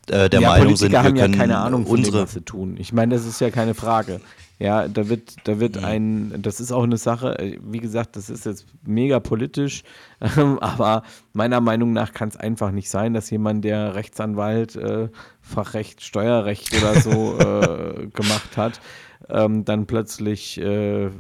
[0.08, 2.32] äh, der ja, Meinung Politiker sind, wir haben können ja keine Ahnung unsere dem, was
[2.32, 2.76] sie tun.
[2.78, 4.20] Ich meine, das ist ja keine Frage.
[4.58, 8.30] Ja, da wird, da wird ein, das ist auch eine Sache, äh, wie gesagt, das
[8.30, 9.82] ist jetzt mega politisch,
[10.60, 11.02] aber
[11.32, 15.08] meiner Meinung nach kann es einfach nicht sein, dass jemand, der Rechtsanwalt, äh,
[15.40, 18.80] Fachrecht, Steuerrecht oder so äh, gemacht hat,
[19.28, 21.10] ähm, dann plötzlich äh,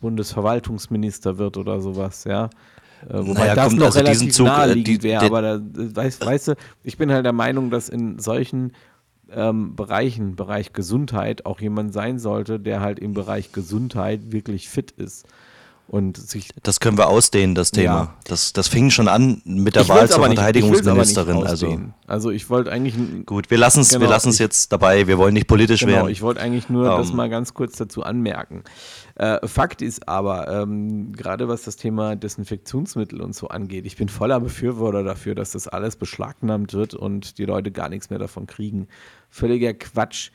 [0.00, 2.50] Bundesverwaltungsminister wird oder sowas, ja.
[3.08, 6.54] Äh, wobei naja, das noch also relativ Zug, naheliegend wäre, aber da, weißt, weißt du,
[6.82, 8.72] ich bin halt der Meinung, dass in solchen
[9.32, 14.90] ähm, Bereichen, Bereich Gesundheit, auch jemand sein sollte, der halt im Bereich Gesundheit wirklich fit
[14.92, 15.26] ist.
[15.86, 17.94] Und sich das können wir ausdehnen, das Thema.
[17.94, 18.14] Ja.
[18.24, 21.46] Das, das fing schon an mit der ich Wahl zur Verteidigungsministerin.
[21.46, 21.78] also.
[22.06, 22.94] also ich wollte eigentlich.
[23.26, 26.08] Gut, wir lassen es genau, jetzt dabei, wir wollen nicht politisch genau, werden.
[26.08, 26.98] Ich wollte eigentlich nur um.
[26.98, 27.16] das ähm.
[27.16, 28.64] mal ganz kurz dazu anmerken.
[29.16, 34.08] Äh, Fakt ist aber, ähm, gerade was das Thema Desinfektionsmittel und so angeht, ich bin
[34.08, 38.46] voller Befürworter dafür, dass das alles beschlagnahmt wird und die Leute gar nichts mehr davon
[38.46, 38.88] kriegen.
[39.30, 40.30] Völliger Quatsch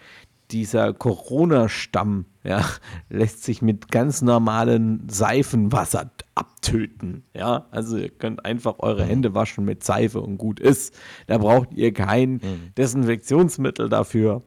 [0.51, 2.65] dieser Corona-Stamm ja,
[3.09, 7.23] lässt sich mit ganz normalen Seifenwasser abtöten.
[7.35, 10.97] Ja, also ihr könnt einfach eure Hände waschen mit Seife und gut ist.
[11.27, 12.73] Da braucht ihr kein mhm.
[12.77, 14.41] Desinfektionsmittel dafür.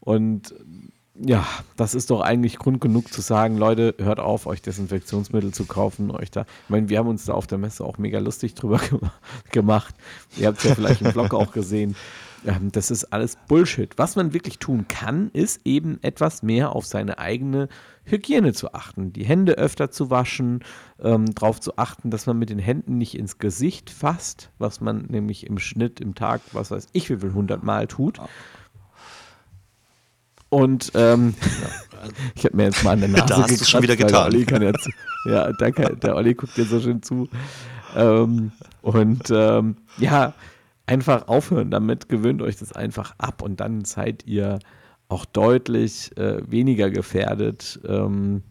[0.00, 0.54] Und
[1.20, 1.46] ja,
[1.76, 6.10] das ist doch eigentlich Grund genug zu sagen, Leute, hört auf, euch Desinfektionsmittel zu kaufen,
[6.10, 6.42] euch da.
[6.64, 8.80] Ich meine, wir haben uns da auf der Messe auch mega lustig drüber
[9.50, 9.94] gemacht.
[10.36, 11.96] Ihr habt es ja vielleicht im Vlog auch gesehen.
[12.46, 13.96] Ähm, das ist alles Bullshit.
[13.96, 17.68] Was man wirklich tun kann, ist eben etwas mehr auf seine eigene
[18.04, 19.12] Hygiene zu achten.
[19.12, 20.64] Die Hände öfter zu waschen,
[21.02, 25.06] ähm, darauf zu achten, dass man mit den Händen nicht ins Gesicht fasst, was man
[25.08, 28.20] nämlich im Schnitt im Tag, was weiß ich, wie viel hundertmal tut.
[30.50, 31.34] Und ähm,
[32.34, 34.32] ich habe mir jetzt mal an der Nase da hast gekratzt, schon wieder getan.
[34.32, 34.72] Ja,
[35.30, 37.28] ja, danke, der Olli guckt dir so schön zu.
[37.96, 40.34] ähm, und ähm, ja,
[40.86, 44.58] einfach aufhören damit, gewöhnt euch das einfach ab und dann seid ihr
[45.08, 48.42] auch deutlich äh, weniger gefährdet, ähm,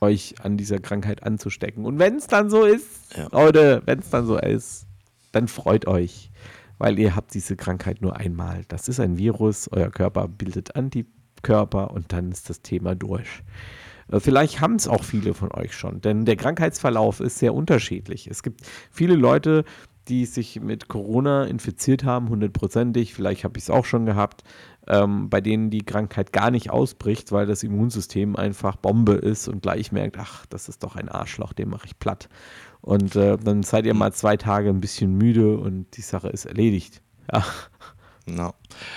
[0.00, 1.84] euch an dieser Krankheit anzustecken.
[1.84, 3.28] Und wenn es dann so ist, ja.
[3.32, 4.86] Leute, wenn es dann so ist,
[5.32, 6.30] dann freut euch,
[6.78, 8.62] weil ihr habt diese Krankheit nur einmal.
[8.68, 13.42] Das ist ein Virus, euer Körper bildet Antikörper und dann ist das Thema durch.
[14.10, 18.26] Äh, vielleicht haben es auch viele von euch schon, denn der Krankheitsverlauf ist sehr unterschiedlich.
[18.26, 19.64] Es gibt viele Leute,
[20.08, 24.42] die sich mit Corona infiziert haben, hundertprozentig, vielleicht habe ich es auch schon gehabt,
[24.88, 29.62] ähm, bei denen die Krankheit gar nicht ausbricht, weil das Immunsystem einfach Bombe ist und
[29.62, 32.28] gleich merkt, ach, das ist doch ein Arschloch, den mache ich platt.
[32.80, 36.46] Und äh, dann seid ihr mal zwei Tage ein bisschen müde und die Sache ist
[36.46, 37.02] erledigt.
[37.32, 37.44] Ja.
[38.26, 38.54] No.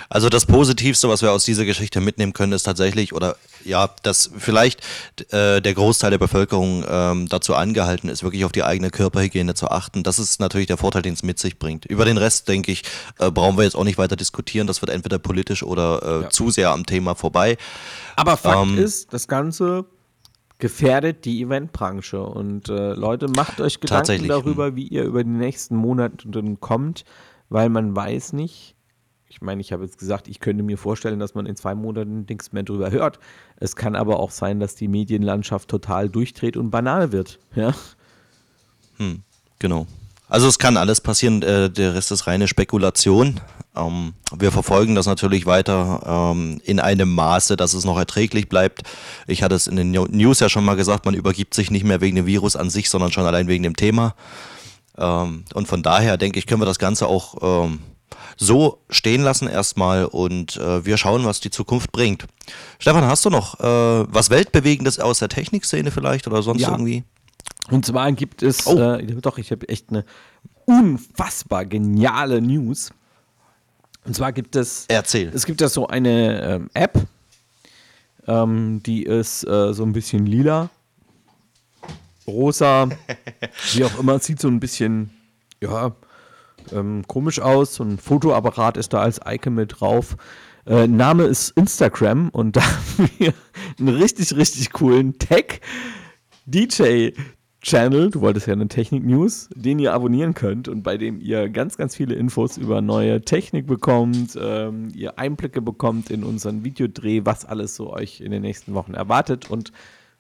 [0.10, 4.30] Also das Positivste, was wir aus dieser Geschichte mitnehmen können, ist tatsächlich, oder ja, dass
[4.38, 4.82] vielleicht
[5.32, 9.70] äh, der Großteil der Bevölkerung ähm, dazu angehalten ist, wirklich auf die eigene Körperhygiene zu
[9.70, 10.04] achten.
[10.04, 11.86] Das ist natürlich der Vorteil, den es mit sich bringt.
[11.86, 12.84] Über den Rest, denke ich,
[13.20, 14.68] äh, brauchen wir jetzt auch nicht weiter diskutieren.
[14.68, 16.30] Das wird entweder politisch oder äh, ja.
[16.30, 17.58] zu sehr am Thema vorbei.
[18.16, 19.86] Aber Fakt ähm, ist, das Ganze
[20.60, 22.22] gefährdet die Eventbranche.
[22.22, 26.28] Und äh, Leute, macht euch Gedanken darüber, wie ihr über die nächsten Monate
[26.60, 27.06] kommt,
[27.50, 28.76] weil man weiß nicht,
[29.34, 32.26] ich meine, ich habe jetzt gesagt, ich könnte mir vorstellen, dass man in zwei Monaten
[32.30, 33.18] nichts mehr drüber hört.
[33.56, 37.40] Es kann aber auch sein, dass die Medienlandschaft total durchdreht und banal wird.
[37.56, 37.74] Ja.
[38.98, 39.24] Hm,
[39.58, 39.88] genau.
[40.28, 43.40] Also es kann alles passieren, äh, der Rest ist reine Spekulation.
[43.76, 48.84] Ähm, wir verfolgen das natürlich weiter ähm, in einem Maße, dass es noch erträglich bleibt.
[49.26, 52.02] Ich hatte es in den News ja schon mal gesagt, man übergibt sich nicht mehr
[52.02, 54.14] wegen dem Virus an sich, sondern schon allein wegen dem Thema.
[54.96, 57.72] Ähm, und von daher denke ich, können wir das Ganze auch
[58.38, 62.26] so stehen lassen erstmal und äh, wir schauen, was die Zukunft bringt.
[62.80, 63.64] Stefan, hast du noch äh,
[64.14, 66.72] was Weltbewegendes aus der Technikszene vielleicht oder sonst ja.
[66.72, 67.04] irgendwie?
[67.70, 68.78] Und zwar gibt es, oh.
[68.78, 70.06] äh, doch, ich habe echt eine
[70.66, 72.92] unfassbar geniale News.
[74.06, 75.32] Und zwar gibt es, Erzähl.
[75.34, 77.00] es gibt da so eine ähm, App,
[78.28, 80.70] ähm, die ist äh, so ein bisschen lila,
[82.28, 82.90] rosa,
[83.74, 85.12] wie auch immer, sieht so ein bisschen,
[85.62, 85.96] ja,
[86.72, 87.76] ähm, komisch aus.
[87.76, 90.16] So ein Fotoapparat ist da als Icon mit drauf.
[90.66, 93.34] Äh, Name ist Instagram und da haben wir
[93.80, 97.12] einen richtig, richtig coolen Tech-DJ
[97.64, 101.78] Channel, du wolltest ja eine Technik-News, den ihr abonnieren könnt und bei dem ihr ganz,
[101.78, 107.46] ganz viele Infos über neue Technik bekommt, ähm, ihr Einblicke bekommt in unseren Videodreh, was
[107.46, 109.72] alles so euch in den nächsten Wochen erwartet und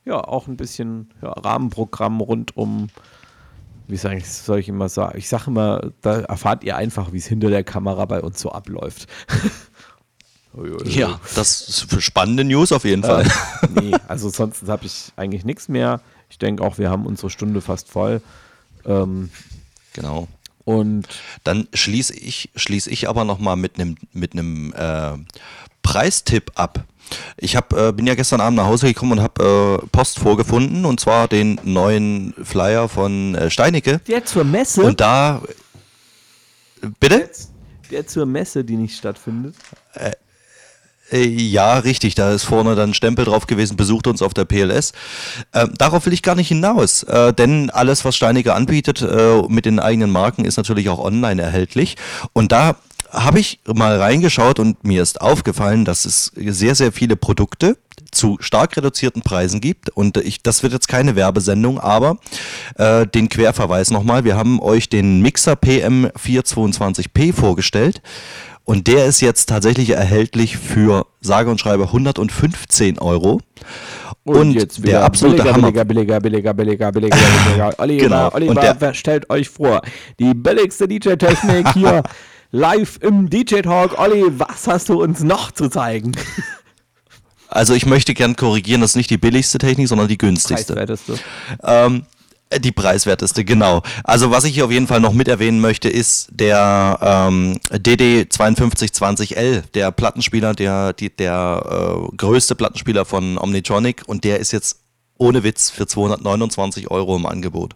[0.06, 2.88] ja, auch ein bisschen ja, Rahmenprogramm rund um
[3.88, 5.17] wie soll ich, soll ich immer sagen?
[5.17, 8.51] Ich sage immer, da erfahrt ihr einfach, wie es hinter der Kamera bei uns so
[8.51, 9.07] abläuft.
[10.86, 13.25] ja, das ist für spannende News auf jeden Fall.
[13.25, 16.01] Äh, nee, also sonst habe ich eigentlich nichts mehr.
[16.29, 18.21] Ich denke auch, wir haben unsere Stunde fast voll.
[18.86, 19.29] Ähm,
[19.93, 20.27] genau.
[20.65, 21.07] Und
[21.43, 25.17] dann schließe ich, schließ ich aber nochmal mit einem mit äh,
[25.84, 26.84] Preistipp ab.
[27.38, 30.86] Ich hab, äh, bin ja gestern Abend nach Hause gekommen und habe äh, Post vorgefunden
[30.86, 33.99] und zwar den neuen Flyer von äh, Steinecke.
[34.07, 34.81] Der zur Messe?
[34.81, 35.41] Und da.
[36.99, 37.29] Bitte?
[37.91, 39.55] Der, zur Messe, die nicht stattfindet.
[39.93, 40.13] Äh,
[41.11, 42.15] äh, ja, richtig.
[42.15, 44.93] Da ist vorne dann ein Stempel drauf gewesen, besucht uns auf der PLS.
[45.51, 49.65] Äh, darauf will ich gar nicht hinaus, äh, denn alles, was Steinecke anbietet äh, mit
[49.65, 51.97] den eigenen Marken, ist natürlich auch online erhältlich.
[52.34, 52.75] Und da
[53.14, 57.78] habe ich mal reingeschaut und mir ist aufgefallen, dass es sehr, sehr viele Produkte
[58.11, 59.89] zu stark reduzierten Preisen gibt.
[59.89, 62.18] Und ich, das wird jetzt keine Werbesendung, aber
[62.78, 64.24] äh, den Querverweis nochmal.
[64.24, 68.01] Wir haben euch den Mixer PM422P vorgestellt.
[68.66, 73.41] Und der ist jetzt tatsächlich erhältlich für sage und schreibe 115 Euro.
[74.24, 75.72] Und, und jetzt der absolute billiger, Hammer.
[75.72, 77.74] Billiger, billiger, billiger, billiger, billiger, billiger.
[77.78, 78.32] Oliver, genau.
[78.34, 79.82] Oliver, stellt euch vor,
[80.18, 82.03] die billigste DJ-Technik hier
[82.54, 83.99] live im DJ-Talk.
[83.99, 86.14] Olli, was hast du uns noch zu zeigen?
[87.49, 90.74] Also ich möchte gern korrigieren, das ist nicht die billigste Technik, sondern die günstigste.
[90.74, 91.20] Preiswerteste.
[91.62, 92.08] Ähm,
[92.58, 93.84] die preiswerteste, genau.
[94.04, 99.66] Also was ich hier auf jeden Fall noch mit erwähnen möchte, ist der ähm, DD5220L,
[99.76, 104.80] der Plattenspieler, der, die, der äh, größte Plattenspieler von Omnitronic und der ist jetzt
[105.20, 107.76] ohne Witz für 229 Euro im Angebot.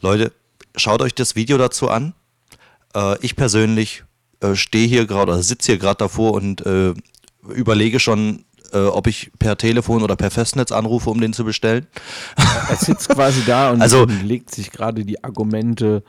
[0.00, 0.32] Leute,
[0.76, 2.14] schaut euch das Video dazu an.
[2.94, 4.04] Äh, ich persönlich
[4.40, 6.94] äh, stehe hier gerade oder sitze hier gerade davor und äh,
[7.48, 11.86] überlege schon, äh, ob ich per Telefon oder per Festnetz anrufe, um den zu bestellen.
[12.68, 16.02] Er sitzt quasi da und also, legt sich gerade die Argumente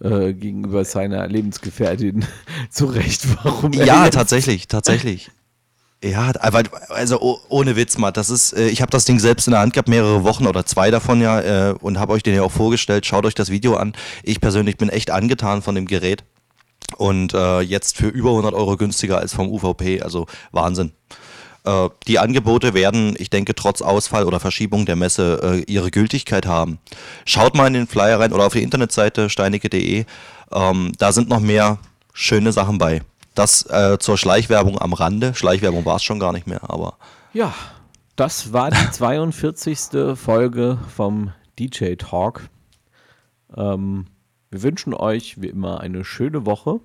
[0.00, 2.24] äh, gegenüber seiner Lebensgefährtin
[2.70, 5.30] zurecht, warum er Ja, tatsächlich, tatsächlich.
[6.02, 9.50] Ja, aber also ohne Witz, Matt, das ist, äh, ich habe das Ding selbst in
[9.50, 12.52] der Hand gehabt, mehrere Wochen oder zwei davon ja, und habe euch den ja auch
[12.52, 13.04] vorgestellt.
[13.04, 13.92] Schaut euch das Video an.
[14.22, 16.24] Ich persönlich bin echt angetan von dem Gerät
[16.96, 20.92] und äh, jetzt für über 100 Euro günstiger als vom UVP, also Wahnsinn.
[21.64, 26.46] Äh, die Angebote werden, ich denke, trotz Ausfall oder Verschiebung der Messe äh, ihre Gültigkeit
[26.46, 26.78] haben.
[27.24, 30.04] Schaut mal in den Flyer rein oder auf die Internetseite steinige.de.
[30.52, 31.78] Ähm, da sind noch mehr
[32.12, 33.02] schöne Sachen bei.
[33.34, 35.34] Das äh, zur Schleichwerbung am Rande.
[35.34, 36.94] Schleichwerbung war es schon gar nicht mehr, aber.
[37.32, 37.54] Ja,
[38.16, 40.16] das war die 42.
[40.16, 42.48] Folge vom DJ Talk.
[43.56, 44.06] Ähm,
[44.50, 46.80] wir wünschen euch wie immer eine schöne Woche.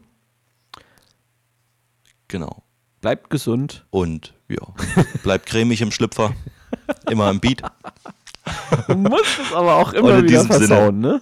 [2.28, 2.64] Genau.
[3.02, 3.86] Bleibt gesund.
[3.92, 4.62] Und ja,
[5.24, 6.34] bleibt cremig im Schlüpfer.
[7.10, 7.62] Immer im Beat.
[8.88, 11.22] Du musst es aber auch immer wieder versauen, Sinne.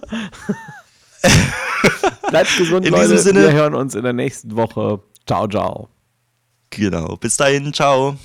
[2.28, 3.08] Bleibt gesund, in Leute.
[3.08, 3.42] Diesem Sinne.
[3.42, 5.00] Wir hören uns in der nächsten Woche.
[5.26, 5.88] Ciao, ciao.
[6.70, 7.16] Genau.
[7.16, 7.72] Bis dahin.
[7.72, 8.16] Ciao.